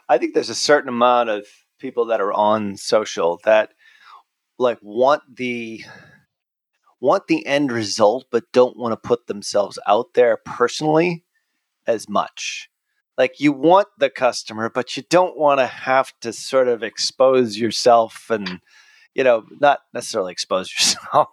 I 0.10 0.18
think 0.18 0.34
there's 0.34 0.50
a 0.50 0.56
certain 0.56 0.90
amount 0.90 1.30
of 1.30 1.48
people 1.80 2.06
that 2.08 2.22
are 2.22 2.34
on 2.34 2.76
social 2.76 3.40
that 3.46 3.72
like 4.60 4.78
want 4.82 5.24
the 5.36 5.84
want 7.00 7.28
the 7.28 7.46
end 7.46 7.72
result 7.72 8.26
but 8.32 8.52
don't 8.54 8.78
want 8.78 8.92
to 8.92 9.08
put 9.08 9.26
themselves 9.28 9.80
out 9.88 10.14
there 10.14 10.38
personally 10.46 11.26
as 11.88 12.08
much 12.08 12.70
like 13.22 13.40
you 13.40 13.52
want 13.52 13.88
the 14.00 14.10
customer 14.10 14.70
but 14.70 14.98
you 14.98 15.04
don't 15.10 15.38
want 15.38 15.60
to 15.60 15.68
have 15.68 16.12
to 16.22 16.34
sort 16.34 16.68
of 16.68 16.82
expose 16.82 17.56
yourself 17.58 18.26
and 18.30 18.60
you 19.14 19.24
know 19.24 19.44
not 19.60 19.80
necessarily 19.94 20.32
expose 20.32 20.72
yourself 20.76 21.28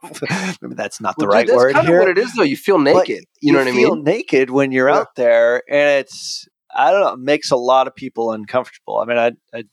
maybe 0.61 0.75
that's 0.75 1.01
not 1.01 1.17
the 1.19 1.27
Well, 1.27 1.37
right 1.37 1.47
dude, 1.47 1.57
word 1.57 1.77
here 1.79 1.99
what 2.01 2.09
it 2.09 2.19
is, 2.19 2.33
though. 2.37 2.43
You 2.43 2.57
feel 2.57 2.79
naked. 2.79 3.25
You, 3.41 3.53
know 3.53 3.61
what 3.61 3.69
I 3.69 3.73
feel 3.73 3.95
mean? 3.95 4.05
naked 4.05 4.51
when 4.51 4.73
you're 4.73 4.91
Yeah. 4.91 4.97
out 5.01 5.15
there 5.17 5.63
and 5.69 6.01
it's 6.01 6.47
i 6.75 6.91
don't 6.91 7.01
know 7.01 7.13
it 7.15 7.21
makes 7.21 7.51
a 7.51 7.57
lot 7.57 7.87
of 7.87 7.95
people 7.95 8.33
uncomfortable 8.33 8.99
i 8.99 9.05
mean 9.07 9.17
I, 9.19 9.33
I 9.57 9.65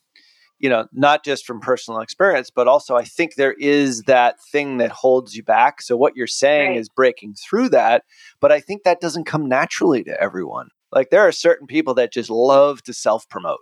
you 0.59 0.69
know 0.69 0.87
not 0.93 1.25
just 1.25 1.45
from 1.45 1.59
personal 1.59 1.99
experience 1.99 2.49
but 2.49 2.67
also 2.67 2.95
i 2.95 3.03
think 3.03 3.35
there 3.35 3.55
is 3.59 4.03
that 4.03 4.35
thing 4.51 4.77
that 4.77 4.91
holds 4.91 5.35
you 5.35 5.43
back 5.43 5.81
so 5.81 5.97
what 5.97 6.15
you're 6.15 6.27
saying 6.27 6.71
Right. 6.71 6.79
is 6.79 6.87
breaking 6.89 7.33
through 7.33 7.69
that 7.69 8.03
but 8.39 8.51
i 8.51 8.59
think 8.61 8.83
that 8.83 9.01
doesn't 9.01 9.25
come 9.25 9.49
naturally 9.49 10.03
to 10.03 10.21
everyone 10.21 10.69
like 10.95 11.09
there 11.11 11.21
are 11.21 11.31
certain 11.31 11.67
people 11.67 11.93
that 11.95 12.11
just 12.11 12.29
love 12.31 12.81
to 12.83 12.93
self 12.93 13.27
promote 13.29 13.59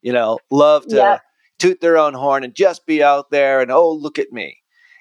you 0.00 0.12
know 0.12 0.38
love 0.50 0.86
to 0.86 0.96
Yeah. 0.96 1.18
toot 1.58 1.80
their 1.82 1.98
own 1.98 2.14
horn 2.14 2.44
and 2.44 2.54
just 2.54 2.86
be 2.86 3.02
out 3.02 3.30
there 3.30 3.60
and 3.60 3.70
oh 3.70 3.90
look 3.90 4.18
at 4.18 4.32
me. 4.32 4.56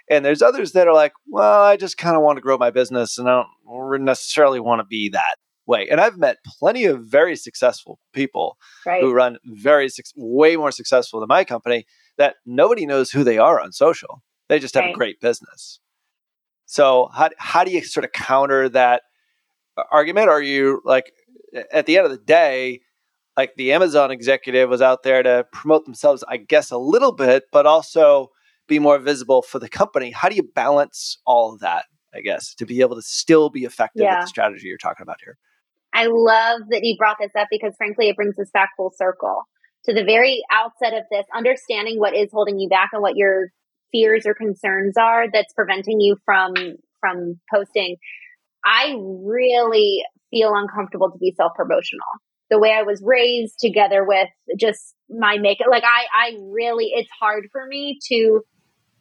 And 0.10 0.26
there's 0.26 0.42
others 0.42 0.74
that 0.74 0.88
are 0.88 0.94
like 0.94 1.14
well 1.28 1.62
i 1.64 1.78
just 1.78 1.98
kind 1.98 2.16
of 2.18 2.22
want 2.24 2.38
to 2.38 2.42
grow 2.42 2.58
my 2.58 2.72
business 2.72 3.18
and 3.18 3.30
i 3.30 3.44
don't 3.66 4.04
necessarily 4.04 4.60
want 4.60 4.80
to 4.80 4.86
be 4.86 5.08
that 5.10 5.38
way. 5.68 5.88
And 5.90 6.02
i've 6.02 6.18
met 6.18 6.38
plenty 6.60 6.84
of 6.86 7.06
very 7.06 7.36
successful 7.38 8.00
people 8.14 8.58
Right. 8.86 9.02
who 9.02 9.14
run 9.14 9.38
very 9.46 9.88
way 10.18 10.56
more 10.58 10.72
successful 10.72 11.20
than 11.22 11.28
my 11.28 11.44
company 11.46 11.86
that 12.18 12.36
nobody 12.46 12.86
knows 12.86 13.12
who 13.12 13.24
they 13.24 13.38
are 13.38 13.60
on 13.62 13.72
social. 13.72 14.22
They 14.50 14.60
just 14.60 14.76
have 14.76 14.86
a 14.86 14.94
great 14.94 15.22
business. 15.22 15.80
So 16.66 17.10
how, 17.14 17.30
how 17.38 17.64
do 17.64 17.72
you 17.72 17.82
sort 17.84 18.04
of 18.06 18.12
counter 18.12 18.68
that 18.70 19.04
argument? 19.92 20.30
Are 20.30 20.42
you 20.42 20.82
like 20.84 21.14
at 21.72 21.86
the 21.86 21.98
end 21.98 22.06
of 22.06 22.12
the 22.12 22.18
day 22.18 22.82
like 23.38 23.54
the 23.56 23.72
amazon 23.72 24.12
executive 24.12 24.70
was 24.70 24.82
out 24.82 25.04
there 25.04 25.24
to 25.24 25.46
promote 25.52 25.86
themselves 25.86 26.24
i 26.28 26.38
guess 26.38 26.72
a 26.72 26.78
little 26.78 27.12
bit 27.12 27.44
but 27.52 27.66
also 27.66 28.28
be 28.68 28.80
more 28.80 29.00
visible 29.00 29.42
for 29.42 29.60
the 29.60 29.70
company 29.70 30.12
how 30.12 30.30
do 30.30 30.36
you 30.36 30.44
balance 30.56 31.18
all 31.26 31.54
of 31.54 31.60
that 31.60 31.86
i 32.14 32.22
guess 32.22 32.54
to 32.56 32.66
be 32.66 32.82
able 32.82 32.96
to 32.96 33.02
still 33.02 33.50
be 33.50 33.64
effective 33.66 34.04
at 34.04 34.12
Yeah. 34.12 34.22
the 34.22 34.28
strategy 34.28 34.68
you're 34.68 34.78
talking 34.78 35.04
about 35.04 35.18
here 35.24 35.38
I 35.94 36.06
love 36.06 36.62
that 36.70 36.84
you 36.84 36.96
brought 36.98 37.18
this 37.20 37.32
up 37.38 37.48
because 37.52 37.76
frankly, 37.76 38.08
it 38.08 38.16
brings 38.16 38.40
us 38.40 38.50
back 38.54 38.70
full 38.78 38.94
circle 38.96 39.44
to 39.84 39.94
the 39.94 40.06
very 40.06 40.42
outset 40.50 40.94
of 40.94 41.04
this, 41.12 41.26
understanding 41.36 42.00
what 42.00 42.16
is 42.16 42.30
holding 42.32 42.60
you 42.60 42.70
back 42.70 42.92
and 42.94 43.02
what 43.02 43.18
your 43.18 43.50
fears 43.92 44.26
or 44.26 44.34
concerns 44.34 44.96
are 44.98 45.26
that's 45.30 45.54
preventing 45.54 46.00
you 46.00 46.16
from, 46.24 46.54
from 47.02 47.42
posting. 47.54 47.98
I 48.64 48.96
really 48.98 50.02
feel 50.32 50.54
uncomfortable 50.56 51.12
to 51.12 51.18
be 51.18 51.34
self 51.36 51.54
promotional. 51.56 52.08
The 52.50 52.60
way 52.60 52.74
I 52.74 52.82
was 52.82 53.02
raised 53.06 53.60
together 53.60 54.04
with 54.06 54.28
just 54.60 54.96
my 55.10 55.38
makeup, 55.38 55.68
like 55.70 55.84
I, 55.84 56.06
I 56.14 56.38
really, 56.42 56.92
it's 56.94 57.10
hard 57.20 57.48
for 57.52 57.66
me 57.68 58.00
to 58.10 58.42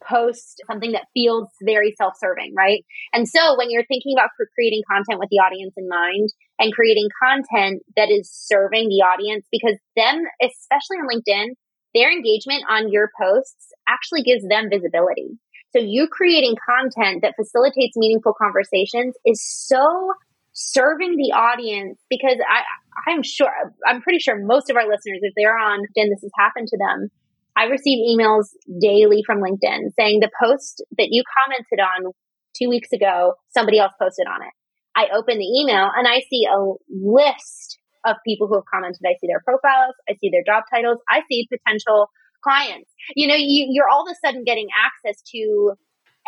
post 0.07 0.61
something 0.67 0.93
that 0.93 1.05
feels 1.13 1.49
very 1.63 1.93
self 1.97 2.13
serving, 2.17 2.53
right? 2.55 2.83
And 3.13 3.27
so 3.27 3.57
when 3.57 3.69
you're 3.69 3.85
thinking 3.85 4.15
about 4.15 4.29
creating 4.55 4.81
content 4.89 5.19
with 5.19 5.29
the 5.29 5.39
audience 5.39 5.73
in 5.77 5.87
mind 5.87 6.29
and 6.59 6.73
creating 6.73 7.07
content 7.21 7.83
that 7.95 8.09
is 8.09 8.29
serving 8.31 8.89
the 8.89 9.03
audience, 9.03 9.45
because 9.51 9.77
them, 9.95 10.23
especially 10.41 10.97
on 10.97 11.07
LinkedIn, 11.07 11.55
their 11.93 12.11
engagement 12.11 12.63
on 12.69 12.91
your 12.91 13.09
posts 13.19 13.67
actually 13.87 14.23
gives 14.23 14.47
them 14.47 14.69
visibility. 14.69 15.37
So 15.73 15.79
you 15.79 16.07
creating 16.07 16.55
content 16.67 17.21
that 17.21 17.35
facilitates 17.35 17.95
meaningful 17.95 18.33
conversations 18.33 19.15
is 19.25 19.41
so 19.43 20.13
serving 20.53 21.15
the 21.15 21.33
audience 21.33 21.99
because 22.09 22.37
I, 22.39 23.11
I'm 23.11 23.23
sure, 23.23 23.49
I'm 23.87 24.01
pretty 24.01 24.19
sure 24.19 24.35
most 24.37 24.69
of 24.69 24.75
our 24.75 24.83
listeners, 24.83 25.19
if 25.21 25.33
they're 25.35 25.57
on 25.57 25.79
LinkedIn, 25.79 26.09
this 26.09 26.21
has 26.21 26.31
happened 26.37 26.67
to 26.67 26.77
them. 26.77 27.09
I 27.55 27.65
receive 27.65 27.99
emails 27.99 28.47
daily 28.79 29.23
from 29.25 29.39
LinkedIn 29.39 29.91
saying 29.99 30.19
the 30.19 30.31
post 30.41 30.83
that 30.97 31.09
you 31.11 31.23
commented 31.43 31.79
on 31.79 32.13
two 32.57 32.69
weeks 32.69 32.91
ago, 32.91 33.35
somebody 33.49 33.79
else 33.79 33.93
posted 33.99 34.27
on 34.27 34.41
it. 34.41 34.53
I 34.95 35.07
open 35.15 35.37
the 35.37 35.45
email 35.45 35.89
and 35.95 36.07
I 36.07 36.21
see 36.29 36.45
a 36.45 36.59
list 36.89 37.77
of 38.05 38.17
people 38.25 38.47
who 38.47 38.55
have 38.55 38.65
commented. 38.71 39.01
I 39.05 39.15
see 39.19 39.27
their 39.27 39.41
profiles, 39.43 39.95
I 40.09 40.15
see 40.19 40.29
their 40.29 40.43
job 40.45 40.63
titles, 40.73 40.97
I 41.09 41.21
see 41.29 41.47
potential 41.51 42.09
clients. 42.43 42.89
You 43.15 43.27
know, 43.27 43.35
you, 43.37 43.67
you're 43.69 43.89
all 43.89 44.03
of 44.07 44.11
a 44.11 44.27
sudden 44.27 44.43
getting 44.43 44.67
access 44.75 45.21
to 45.33 45.73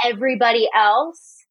everybody 0.06 0.70
else 0.76 1.43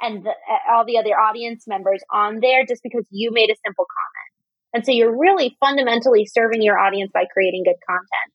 and 0.00 0.24
the, 0.24 0.32
all 0.70 0.84
the 0.84 0.98
other 0.98 1.10
audience 1.10 1.64
members 1.66 2.02
on 2.12 2.40
there 2.40 2.64
just 2.66 2.82
because 2.82 3.04
you 3.10 3.30
made 3.32 3.50
a 3.50 3.56
simple 3.64 3.84
comment. 3.84 4.28
And 4.74 4.84
so 4.84 4.92
you're 4.92 5.16
really 5.16 5.56
fundamentally 5.60 6.26
serving 6.26 6.62
your 6.62 6.78
audience 6.78 7.10
by 7.12 7.24
creating 7.32 7.64
good 7.64 7.76
content. 7.88 8.32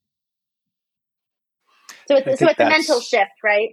So 2.08 2.18
it's, 2.18 2.40
so 2.40 2.48
it's 2.50 2.60
a 2.60 2.66
mental 2.66 3.00
shift, 3.00 3.32
right? 3.44 3.70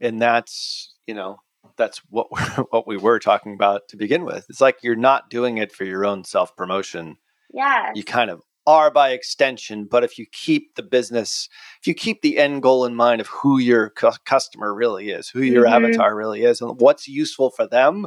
and 0.00 0.20
that's 0.20 0.94
you 1.06 1.14
know 1.14 1.36
that's 1.76 1.98
what 2.08 2.30
we're, 2.32 2.64
what 2.70 2.86
we 2.86 2.96
were 2.96 3.18
talking 3.18 3.54
about 3.54 3.88
to 3.88 3.96
begin 3.96 4.24
with 4.24 4.46
it's 4.48 4.60
like 4.60 4.78
you're 4.82 4.96
not 4.96 5.30
doing 5.30 5.58
it 5.58 5.72
for 5.72 5.84
your 5.84 6.04
own 6.04 6.24
self 6.24 6.56
promotion 6.56 7.16
Yeah. 7.52 7.90
you 7.94 8.02
kind 8.02 8.30
of 8.30 8.42
are 8.66 8.90
by 8.90 9.10
extension 9.10 9.84
but 9.90 10.04
if 10.04 10.18
you 10.18 10.26
keep 10.32 10.74
the 10.74 10.82
business 10.82 11.48
if 11.80 11.86
you 11.86 11.94
keep 11.94 12.20
the 12.22 12.38
end 12.38 12.62
goal 12.62 12.84
in 12.84 12.94
mind 12.94 13.20
of 13.20 13.26
who 13.28 13.58
your 13.58 13.90
cu- 13.90 14.10
customer 14.24 14.74
really 14.74 15.10
is 15.10 15.28
who 15.28 15.40
your 15.40 15.64
Mhm. 15.64 15.72
avatar 15.72 16.14
really 16.14 16.42
is 16.42 16.60
and 16.60 16.80
what's 16.80 17.08
useful 17.08 17.50
for 17.50 17.66
them 17.66 18.06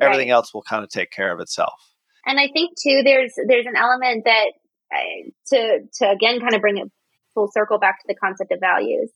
everything 0.00 0.30
else 0.30 0.52
will 0.54 0.62
kind 0.62 0.84
of 0.84 0.90
take 0.90 1.10
care 1.10 1.32
of 1.32 1.40
itself 1.40 1.94
And 2.26 2.38
I 2.38 2.48
think 2.52 2.72
too, 2.82 3.02
there's 3.04 3.32
there's 3.46 3.66
an 3.66 3.76
element 3.76 4.24
that 4.24 4.50
uh, 4.94 5.30
to 5.48 5.80
to 5.98 6.10
again 6.10 6.40
kind 6.40 6.54
of 6.54 6.60
bring 6.60 6.78
it 6.78 6.88
full 7.34 7.48
circle 7.52 7.78
back 7.78 7.98
to 8.00 8.04
the 8.08 8.14
concept 8.14 8.52
of 8.52 8.60
values. 8.60 9.10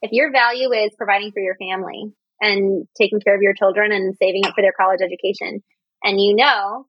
If 0.00 0.12
your 0.12 0.30
value 0.32 0.72
is 0.72 0.90
providing 0.96 1.32
for 1.32 1.40
your 1.40 1.56
family 1.56 2.12
and 2.40 2.86
taking 2.96 3.20
care 3.20 3.34
of 3.34 3.42
your 3.42 3.54
children 3.54 3.92
and 3.92 4.14
saving 4.16 4.46
up 4.46 4.54
for 4.54 4.62
their 4.62 4.72
college 4.72 5.00
education, 5.02 5.62
and 6.02 6.20
you 6.20 6.34
know 6.36 6.86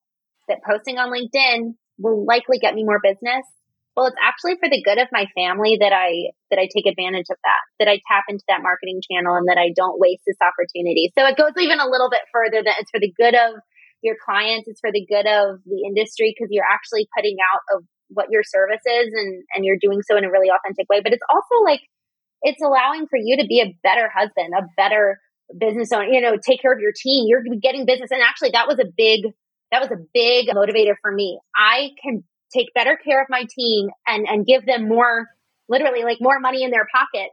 that 0.47 0.59
posting 0.67 0.97
on 0.97 1.09
LinkedIn 1.11 1.75
will 1.97 2.25
likely 2.25 2.59
get 2.59 2.75
me 2.75 2.83
more 2.83 2.99
business, 3.01 3.45
well, 3.95 4.07
it's 4.07 4.19
actually 4.19 4.59
for 4.59 4.67
the 4.67 4.83
good 4.83 4.99
of 4.99 5.07
my 5.11 5.25
family 5.35 5.77
that 5.79 5.95
I 5.95 6.35
that 6.51 6.59
I 6.59 6.67
take 6.67 6.85
advantage 6.85 7.31
of 7.31 7.39
that, 7.47 7.63
that 7.79 7.87
I 7.87 8.03
tap 8.11 8.27
into 8.27 8.43
that 8.47 8.59
marketing 8.61 8.99
channel, 8.99 9.35
and 9.35 9.47
that 9.47 9.57
I 9.57 9.71
don't 9.71 9.99
waste 9.99 10.27
this 10.27 10.39
opportunity. 10.43 11.15
So 11.17 11.23
it 11.23 11.39
goes 11.39 11.55
even 11.55 11.79
a 11.79 11.87
little 11.87 12.11
bit 12.11 12.27
further. 12.31 12.59
That 12.59 12.75
it's 12.83 12.91
for 12.91 12.99
the 12.99 13.13
good 13.15 13.35
of 13.35 13.63
your 14.05 14.15
clients 14.21 14.69
it's 14.69 14.79
for 14.79 14.93
the 14.93 15.05
good 15.09 15.25
of 15.25 15.59
the 15.65 15.81
industry 15.89 16.29
because 16.29 16.53
you're 16.53 16.67
actually 16.67 17.09
putting 17.17 17.37
out 17.41 17.65
of 17.73 17.83
what 18.13 18.29
your 18.29 18.43
service 18.45 18.85
is 18.85 19.09
and 19.09 19.43
and 19.57 19.65
you're 19.65 19.81
doing 19.81 19.99
so 20.05 20.15
in 20.15 20.23
a 20.23 20.31
really 20.31 20.53
authentic 20.53 20.85
way 20.87 21.01
but 21.01 21.11
it's 21.11 21.25
also 21.25 21.65
like 21.65 21.81
it's 22.45 22.61
allowing 22.61 23.07
for 23.09 23.17
you 23.17 23.41
to 23.41 23.47
be 23.49 23.59
a 23.59 23.73
better 23.81 24.07
husband 24.13 24.53
a 24.53 24.61
better 24.77 25.17
business 25.57 25.89
owner 25.91 26.05
you 26.05 26.21
know 26.21 26.37
take 26.37 26.61
care 26.61 26.71
of 26.71 26.79
your 26.79 26.93
team 26.93 27.25
you're 27.27 27.41
getting 27.61 27.85
business 27.85 28.11
and 28.11 28.21
actually 28.21 28.53
that 28.53 28.67
was 28.67 28.77
a 28.77 28.85
big 28.85 29.33
that 29.75 29.89
was 29.89 29.91
a 29.91 30.01
big 30.13 30.47
motivator 30.47 30.95
for 31.01 31.11
me. 31.11 31.39
I 31.55 31.89
can 32.01 32.23
take 32.53 32.73
better 32.73 32.97
care 33.03 33.21
of 33.21 33.27
my 33.29 33.43
team 33.49 33.89
and 34.07 34.25
and 34.27 34.45
give 34.45 34.65
them 34.65 34.87
more 34.87 35.27
literally 35.67 36.03
like 36.03 36.17
more 36.21 36.39
money 36.39 36.63
in 36.63 36.71
their 36.71 36.87
pocket 36.93 37.29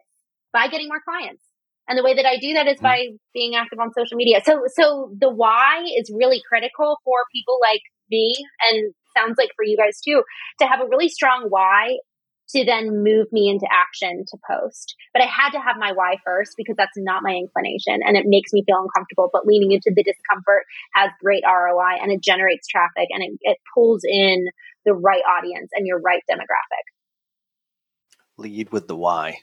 by 0.53 0.67
getting 0.69 0.89
more 0.89 1.01
clients. 1.05 1.43
And 1.89 1.99
the 1.99 2.03
way 2.03 2.15
that 2.15 2.27
I 2.27 2.39
do 2.39 2.55
that 2.55 2.67
is 2.67 2.77
mm-hmm. 2.77 2.85
by 2.85 3.07
being 3.35 3.55
active 3.55 3.79
on 3.79 3.93
social 3.97 4.17
media. 4.17 4.41
So, 4.45 4.63
so 4.75 5.13
the 5.19 5.29
why 5.29 5.85
is 5.99 6.13
really 6.15 6.41
critical 6.49 6.99
for 7.05 7.17
people 7.35 7.59
like 7.61 7.83
me 8.11 8.35
and 8.71 8.95
sounds 9.17 9.37
like 9.37 9.51
for 9.57 9.65
you 9.65 9.77
guys 9.77 10.01
too, 10.01 10.23
to 10.61 10.67
have 10.67 10.81
a 10.81 10.87
really 10.89 11.09
strong 11.09 11.47
why 11.49 11.99
to 12.53 12.65
then 12.65 13.03
move 13.03 13.27
me 13.33 13.49
into 13.49 13.67
action 13.71 14.25
to 14.29 14.39
post. 14.49 14.95
But 15.13 15.23
I 15.23 15.27
had 15.27 15.51
to 15.51 15.61
have 15.61 15.77
my 15.79 15.93
why 15.93 16.17
first 16.25 16.55
because 16.57 16.77
that's 16.77 16.97
not 16.97 17.23
my 17.23 17.33
inclination 17.33 18.01
and 18.05 18.17
it 18.17 18.25
makes 18.27 18.53
me 18.53 18.63
feel 18.65 18.81
uncomfortable. 18.81 19.31
But 19.33 19.47
leaning 19.47 19.73
into 19.73 19.93
the 19.95 20.03
discomfort 20.03 20.65
has 20.95 21.11
great 21.21 21.45
ROI 21.47 22.01
and 22.01 22.13
it 22.13 22.23
generates 22.23 22.67
traffic 22.69 23.09
and 23.11 23.23
it, 23.23 23.39
it 23.41 23.59
pulls 23.75 24.03
in 24.05 24.47
the 24.85 24.95
right 24.95 25.23
audience 25.39 25.71
and 25.75 25.87
your 25.87 26.01
right 26.01 26.23
demographic. 26.31 26.87
lead 28.39 28.71
with 28.73 28.89
the 28.89 28.97
why 28.97 29.39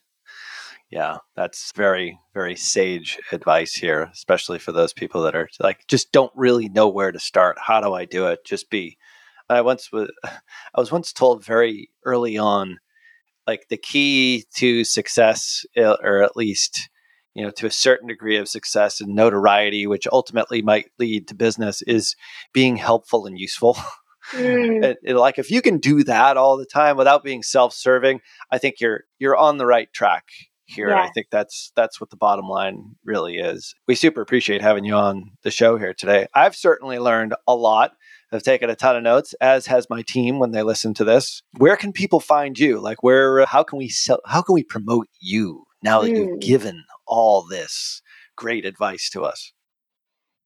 Yeah, 0.90 1.18
that's 1.36 1.72
very, 1.74 2.20
very 2.34 2.56
sage 2.56 3.20
advice 3.32 3.74
here, 3.76 4.10
especially 4.12 4.60
for 4.60 4.72
those 4.72 4.94
people 4.94 5.22
that 5.24 5.36
are 5.36 5.48
like 5.60 5.86
just 5.88 6.12
don't 6.12 6.32
really 6.36 6.68
know 6.70 6.88
where 6.90 7.12
to 7.12 7.20
start. 7.20 7.58
How 7.60 7.80
do 7.82 7.94
I 7.94 8.06
do 8.06 8.28
it? 8.28 8.46
Just 8.46 8.70
be. 8.70 8.98
I 9.50 9.62
once 9.62 9.92
was, 9.92 10.12
I 10.24 10.80
was 10.80 10.92
once 10.92 11.14
told 11.14 11.46
very 11.46 11.90
early 12.06 12.38
on, 12.38 12.80
like 13.50 13.68
the 13.70 13.78
key 13.78 14.46
to 14.56 14.84
success, 14.84 15.66
or 15.76 16.22
at 16.22 16.38
least 16.38 16.90
you 17.34 17.44
know 17.44 17.52
to 17.52 17.66
a 17.66 17.72
certain 17.72 18.08
degree 18.08 18.38
of 18.38 18.48
success 18.48 19.02
and 19.02 19.16
notoriety, 19.16 19.88
which 19.88 20.08
ultimately 20.12 20.62
might 20.62 20.92
lead 21.00 21.28
to 21.28 21.36
business, 21.36 21.82
is 21.84 22.16
being 22.54 22.78
helpful 22.78 23.26
and 23.26 23.40
useful. 23.40 23.76
Mm. 24.34 24.84
it, 24.84 24.98
it, 25.02 25.16
like 25.16 25.40
if 25.40 25.50
you 25.50 25.60
can 25.60 25.80
do 25.80 26.04
that 26.04 26.38
all 26.38 26.56
the 26.56 26.66
time 26.66 26.98
without 26.98 27.24
being 27.24 27.42
self-serving, 27.42 28.20
I 28.52 28.60
think 28.60 28.76
you're 28.80 29.06
you're 29.18 29.36
on 29.36 29.58
the 29.58 29.66
right 29.66 29.92
track 29.92 30.26
here. 30.66 30.90
Yeah. 30.90 31.02
I 31.02 31.10
think 31.10 31.28
that's 31.32 31.72
that's 31.76 32.00
what 32.00 32.12
the 32.12 32.18
bottom 32.18 32.48
line 32.48 32.96
really 33.04 33.38
is. 33.38 33.74
We 33.88 33.96
super 33.96 34.22
appreciate 34.22 34.62
having 34.62 34.86
you 34.86 34.94
on 34.94 35.32
the 35.42 35.50
show 35.50 35.78
here 35.78 35.96
today. 35.96 36.28
I've 36.36 36.56
certainly 36.56 37.00
learned 37.00 37.34
a 37.48 37.56
lot. 37.56 37.94
I've 38.32 38.44
taken 38.44 38.70
a 38.70 38.76
ton 38.76 38.96
of 38.96 39.04
notes, 39.04 39.34
as 39.42 39.66
has 39.68 39.90
my 39.90 40.04
team 40.04 40.40
when 40.40 40.52
they 40.52 40.62
listen 40.62 40.94
to 40.96 41.04
this. 41.04 41.42
Where 41.58 41.76
can 41.76 41.92
people 41.92 42.20
find 42.20 42.58
you? 42.58 42.80
Like 42.80 43.02
where 43.02 43.46
how 43.46 43.64
can 43.64 43.78
we 43.78 43.90
sell 43.90 44.20
how 44.26 44.42
can 44.42 44.54
we 44.54 44.64
promote 44.64 45.08
you 45.20 45.66
now 45.84 46.02
that 46.02 46.12
mm. 46.12 46.18
you've 46.18 46.40
given 46.40 46.84
all 47.08 47.46
this 47.48 48.02
great 48.36 48.66
advice 48.66 49.10
to 49.12 49.24
us? 49.24 49.52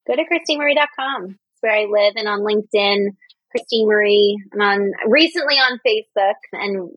Go 0.08 0.16
to 0.16 0.24
christenemarie.com. 0.24 1.26
It's 1.26 1.62
where 1.62 1.74
I 1.74 1.86
live 1.86 2.14
and 2.16 2.28
on 2.28 2.42
LinkedIn. 2.42 3.10
Christene 3.56 3.88
Marie. 3.88 4.44
I'm 4.54 4.62
on 4.62 4.92
recently 5.08 5.56
on 5.56 5.80
Facebook 5.86 6.34
and 6.54 6.90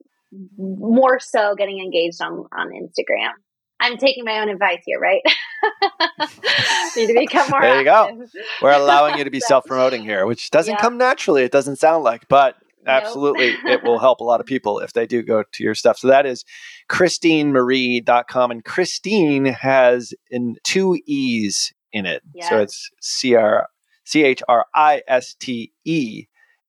more 0.57 1.19
so 1.21 1.55
getting 1.55 1.81
engaged 1.81 2.21
on 2.23 2.47
on 2.53 2.71
Instagram. 2.71 3.33
I'm 3.81 3.97
taking 3.99 4.25
my 4.25 4.39
own 4.39 4.49
advice 4.49 4.83
here, 4.85 4.99
right? 4.99 5.23
Need 6.97 7.09
to 7.09 7.15
become 7.15 7.51
more. 7.51 7.61
There 7.61 7.83
you 7.83 7.89
active. 7.89 8.33
go. 8.33 8.41
We're 8.63 8.73
allowing 8.73 9.19
you 9.19 9.25
to 9.25 9.31
be 9.31 9.41
so, 9.41 9.47
self-promoting 9.49 10.03
here, 10.03 10.27
which 10.27 10.51
doesn't 10.51 10.75
yeah. 10.75 10.81
come 10.81 10.97
naturally. 10.97 11.43
It 11.43 11.53
doesn't 11.53 11.77
sound 11.77 12.05
like, 12.05 12.27
but 12.29 12.57
absolutely 12.87 13.53
nope. 13.65 13.67
it 13.67 13.85
will 13.85 13.99
help 14.07 14.21
a 14.21 14.25
lot 14.25 14.41
of 14.41 14.47
people 14.47 14.79
if 14.79 14.93
they 14.93 15.07
do 15.07 15.23
go 15.23 15.43
to 15.53 15.63
your 15.63 15.75
stuff. 15.75 15.99
So 15.99 16.09
that 16.09 16.25
is 16.27 16.45
christenemarie.com 16.91 18.51
and 18.51 18.65
Christene 18.65 19.55
has 19.55 20.15
in 20.31 20.57
two 20.65 20.99
E's 21.07 21.73
in 21.93 22.07
it. 22.07 22.23
Yes. 22.35 22.49
So 22.49 22.59
it's 22.59 22.91
C 23.01 23.35
R 23.35 23.69
C 24.05 24.25
H 24.25 24.43
R 24.49 24.67
I 24.75 25.03
S 25.07 25.35
T 25.35 25.73
E 25.85 26.27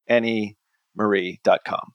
N 0.08 0.26
E 0.26 0.58
Marie.com. 0.96 1.94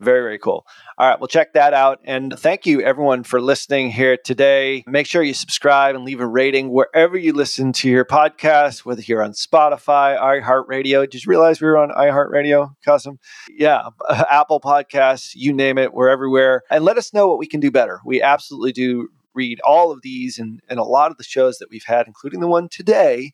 Very, 0.00 0.22
very 0.22 0.38
cool. 0.38 0.66
All 0.98 1.08
right, 1.08 1.20
well, 1.20 1.28
check 1.28 1.52
that 1.52 1.72
out. 1.72 2.00
And 2.04 2.36
thank 2.36 2.66
you, 2.66 2.80
everyone, 2.80 3.22
for 3.22 3.40
listening 3.40 3.90
here 3.90 4.16
today. 4.16 4.82
Make 4.88 5.06
sure 5.06 5.22
you 5.22 5.34
subscribe 5.34 5.94
and 5.94 6.04
leave 6.04 6.20
a 6.20 6.26
rating 6.26 6.70
wherever 6.70 7.16
you 7.16 7.32
listen 7.32 7.72
to 7.74 7.88
your 7.88 8.04
podcast, 8.04 8.84
whether 8.84 9.02
you're 9.02 9.22
on 9.22 9.32
Spotify, 9.32 10.18
iHeartRadio. 10.18 11.08
Just 11.08 11.28
realize 11.28 11.60
we 11.60 11.68
were 11.68 11.78
on 11.78 11.90
iHeartRadio, 11.90 12.74
Kasim. 12.84 13.20
Yeah, 13.48 13.88
Apple 14.30 14.60
Podcasts, 14.60 15.32
you 15.34 15.52
name 15.52 15.78
it, 15.78 15.94
we're 15.94 16.08
everywhere. 16.08 16.62
And 16.70 16.84
let 16.84 16.98
us 16.98 17.14
know 17.14 17.28
what 17.28 17.38
we 17.38 17.46
can 17.46 17.60
do 17.60 17.70
better. 17.70 18.00
We 18.04 18.20
absolutely 18.20 18.72
do 18.72 19.08
read 19.32 19.60
all 19.60 19.92
of 19.92 20.02
these 20.02 20.38
and, 20.38 20.60
and 20.68 20.80
a 20.80 20.84
lot 20.84 21.12
of 21.12 21.18
the 21.18 21.24
shows 21.24 21.58
that 21.58 21.70
we've 21.70 21.84
had, 21.84 22.08
including 22.08 22.40
the 22.40 22.48
one 22.48 22.68
today 22.68 23.32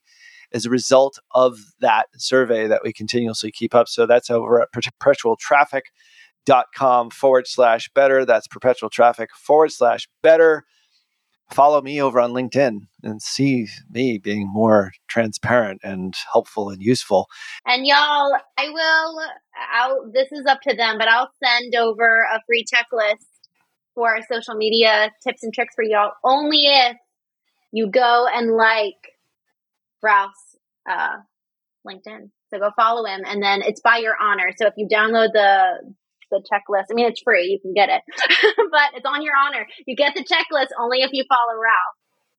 as 0.53 0.67
a 0.67 0.71
result 0.71 1.19
of 1.33 1.59
that 1.81 2.07
survey 2.17 2.67
that 2.67 2.83
we 2.85 2.93
continuously 2.93 3.51
keep 3.51 3.75
up. 3.75 3.89
So 3.89 4.07
that's 4.07 4.31
over 4.31 4.61
at 4.61 4.73
Perpetual 4.73 5.37
Traffic 5.37 5.87
dot 6.47 6.67
com 6.75 7.11
forward 7.11 7.47
slash 7.47 7.89
better. 7.95 8.25
That's 8.25 8.49
perpetual 8.49 8.91
traffic 8.91 9.31
forward 9.35 9.73
slash 9.73 10.09
better. 10.23 10.65
Follow 11.53 11.83
me 11.83 12.01
over 12.01 12.21
on 12.21 12.31
LinkedIn 12.31 12.83
and 13.03 13.21
see 13.21 13.67
me 13.91 14.19
being 14.19 14.49
more 14.53 14.93
transparent 15.09 15.81
and 15.83 16.15
helpful 16.33 16.71
and 16.71 16.81
useful. 16.81 17.27
And 17.67 17.85
y'all, 17.85 18.33
I 18.57 18.69
will, 18.69 19.21
I'll, 19.75 20.11
this 20.13 20.29
is 20.31 20.47
up 20.47 20.61
to 20.69 20.77
them, 20.77 20.97
but 20.97 21.09
I'll 21.09 21.31
send 21.43 21.75
over 21.75 22.21
a 22.33 22.41
free 22.47 22.65
checklist 22.65 23.27
for 23.97 24.17
social 24.31 24.55
media 24.55 25.11
tips 25.25 25.43
and 25.43 25.53
tricks 25.53 25.75
for 25.75 25.83
y'all 25.83 26.13
only 26.23 26.67
if 26.67 26.97
you 27.73 27.91
go 27.91 28.29
and 28.33 28.57
like 28.57 29.17
Ralph's 30.01 30.57
uh, 30.89 31.17
LinkedIn. 31.85 32.31
So 32.51 32.61
go 32.61 32.71
follow 32.77 33.05
him, 33.05 33.23
and 33.27 33.43
then 33.43 33.63
it's 33.63 33.81
by 33.81 33.97
your 33.97 34.15
honor. 34.21 34.53
So 34.57 34.67
if 34.67 34.75
you 34.77 34.87
download 34.87 35.33
the 35.33 35.95
the 36.31 36.43
checklist, 36.53 36.85
I 36.91 36.95
mean 36.95 37.07
it's 37.07 37.21
free, 37.23 37.47
you 37.47 37.59
can 37.61 37.75
get 37.75 37.89
it, 37.89 38.03
but 38.71 38.95
it's 38.95 39.07
on 39.07 39.23
your 39.23 39.35
honor. 39.37 39.67
You 39.87 39.97
get 39.97 40.15
the 40.15 40.25
checklist 40.25 40.69
only 40.79 40.99
if 41.03 41.11
you 41.13 41.25
follow 41.29 41.59
Ralph. 41.61 41.97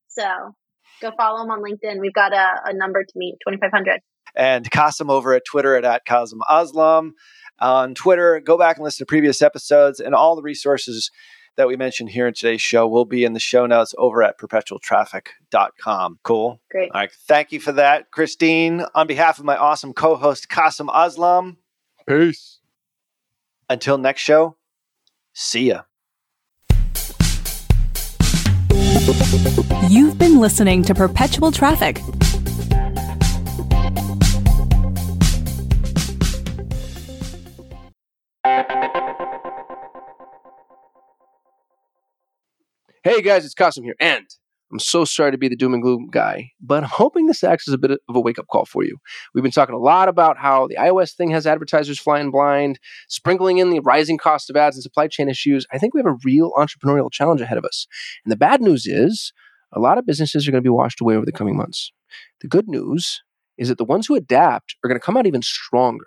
So 0.08 0.56
go 1.02 1.16
follow 1.18 1.44
him 1.44 1.52
on 1.52 1.62
LinkedIn. 1.62 2.00
We've 2.00 2.14
got 2.14 2.34
a, 2.34 2.70
a 2.70 2.74
number 2.74 3.04
to 3.04 3.14
meet, 3.16 3.38
twenty 3.44 3.58
five 3.60 3.72
hundred. 3.72 4.00
And 4.36 4.70
Kasim 4.70 5.10
over 5.10 5.34
at 5.34 5.44
Twitter 5.46 5.76
at, 5.76 5.84
at 5.84 6.06
Kasim 6.06 6.40
Aslam 6.50 7.12
on 7.60 7.96
Twitter. 7.96 8.40
Go 8.40 8.58
back 8.58 8.78
and 8.78 8.84
listen 8.84 9.06
to 9.06 9.10
previous 9.10 9.42
episodes 9.42 10.00
and 10.00 10.16
all 10.16 10.36
the 10.36 10.42
resources 10.42 11.12
that 11.58 11.68
we 11.68 11.76
mentioned 11.76 12.10
here 12.10 12.28
in 12.28 12.34
today's 12.34 12.62
show 12.62 12.88
will 12.88 13.06
be 13.06 13.24
in 13.24 13.34
the 13.34 13.40
show 13.40 13.66
notes 13.66 13.94
over 13.98 14.24
at 14.24 14.40
perpetualtraffic.com. 14.40 16.20
Cool. 16.24 16.62
Great. 16.72 16.92
All 16.94 17.02
right. 17.02 17.12
Thank 17.28 17.52
you 17.52 17.60
for 17.60 17.74
that, 17.74 18.12
Christene. 18.12 18.88
On 18.96 19.06
behalf 19.06 19.38
of 19.38 19.46
my 19.46 19.58
awesome 19.58 19.94
co 19.94 20.16
host, 20.16 20.50
Kasim 20.50 20.88
Aslam. 20.88 21.58
Peace. 22.08 22.61
Until 23.72 23.98
next 23.98 24.22
show, 24.22 24.58
see 25.32 25.70
ya. 25.70 25.84
You've 29.88 30.18
been 30.18 30.42
listening 30.42 30.84
to 30.84 30.94
Perpetual 30.94 31.54
Traffic. 31.54 32.02
Hey 43.06 43.22
guys, 43.22 43.46
it's 43.46 43.54
Kasim 43.54 43.86
here, 43.86 43.96
and 44.02 44.28
I'm 44.72 44.80
so 44.80 45.04
sorry 45.04 45.32
to 45.32 45.38
be 45.38 45.50
the 45.50 45.56
doom 45.56 45.74
and 45.74 45.84
gloom 45.84 46.08
guy, 46.12 46.52
but 46.62 46.84
I'm 46.84 46.90
hoping 46.90 47.28
this 47.28 47.44
acts 47.44 47.68
as 47.68 47.74
a 47.74 47.78
bit 47.78 47.92
of 47.92 48.16
a 48.16 48.20
wake 48.20 48.40
up 48.40 48.48
call 48.48 48.66
for 48.66 48.84
you. 48.84 48.98
We've 49.34 49.44
been 49.44 49.52
talking 49.52 49.76
a 49.76 49.80
lot 49.80 50.08
about 50.08 50.38
how 50.38 50.68
the 50.68 50.76
iOS 50.76 51.14
thing 51.14 51.30
has 51.32 51.46
advertisers 51.46 52.00
flying 52.00 52.32
blind, 52.32 52.80
sprinkling 53.10 53.58
in 53.58 53.70
the 53.70 53.82
rising 53.82 54.18
cost 54.18 54.50
of 54.50 54.56
ads 54.56 54.78
and 54.78 54.84
supply 54.84 55.08
chain 55.08 55.28
issues. 55.28 55.66
I 55.74 55.78
think 55.78 55.94
we 55.94 56.00
have 56.00 56.08
a 56.08 56.18
real 56.24 56.52
entrepreneurial 56.58 57.12
challenge 57.12 57.42
ahead 57.42 57.58
of 57.58 57.66
us. 57.66 57.86
And 58.24 58.32
the 58.32 58.38
bad 58.38 58.62
news 58.62 58.86
is 58.86 59.34
a 59.74 59.80
lot 59.80 59.98
of 59.98 60.06
businesses 60.06 60.48
are 60.48 60.52
going 60.52 60.64
to 60.64 60.68
be 60.68 60.70
washed 60.70 61.02
away 61.02 61.16
over 61.16 61.26
the 61.26 61.32
coming 61.32 61.58
months. 61.58 61.92
The 62.42 62.48
good 62.48 62.68
news 62.68 63.22
is 63.58 63.68
that 63.70 63.78
the 63.78 63.86
ones 63.86 64.08
who 64.08 64.16
adapt 64.16 64.76
are 64.84 64.88
going 64.88 65.00
to 65.00 65.06
come 65.06 65.18
out 65.18 65.28
even 65.28 65.42
stronger. 65.42 66.06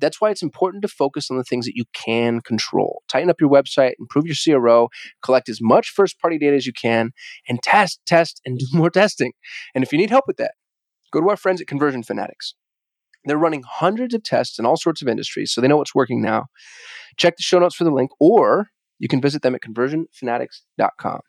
That's 0.00 0.20
why 0.20 0.30
it's 0.30 0.42
important 0.42 0.82
to 0.82 0.88
focus 0.88 1.30
on 1.30 1.36
the 1.36 1.44
things 1.44 1.66
that 1.66 1.76
you 1.76 1.84
can 1.92 2.40
control. 2.40 3.02
Tighten 3.08 3.30
up 3.30 3.40
your 3.40 3.50
website, 3.50 3.92
improve 3.98 4.26
your 4.26 4.36
CRO, 4.36 4.88
collect 5.22 5.48
as 5.48 5.60
much 5.60 5.90
first 5.90 6.18
party 6.20 6.38
data 6.38 6.56
as 6.56 6.66
you 6.66 6.72
can, 6.72 7.12
and 7.48 7.62
test, 7.62 8.00
test, 8.06 8.40
and 8.44 8.58
do 8.58 8.66
more 8.72 8.90
testing. 8.90 9.32
And 9.74 9.84
if 9.84 9.92
you 9.92 9.98
need 9.98 10.10
help 10.10 10.24
with 10.26 10.36
that, 10.36 10.52
go 11.12 11.20
to 11.20 11.28
our 11.28 11.36
friends 11.36 11.60
at 11.60 11.66
Conversion 11.66 12.02
Fanatics. 12.02 12.54
They're 13.24 13.36
running 13.36 13.62
hundreds 13.66 14.14
of 14.14 14.22
tests 14.22 14.58
in 14.58 14.66
all 14.66 14.76
sorts 14.76 15.02
of 15.02 15.08
industries, 15.08 15.52
so 15.52 15.60
they 15.60 15.68
know 15.68 15.76
what's 15.76 15.94
working 15.94 16.22
now. 16.22 16.46
Check 17.16 17.36
the 17.36 17.42
show 17.42 17.58
notes 17.58 17.74
for 17.74 17.84
the 17.84 17.90
link, 17.90 18.10
or 18.20 18.68
you 18.98 19.08
can 19.08 19.20
visit 19.20 19.42
them 19.42 19.54
at 19.54 19.60
conversionfanatics.com. 19.60 21.20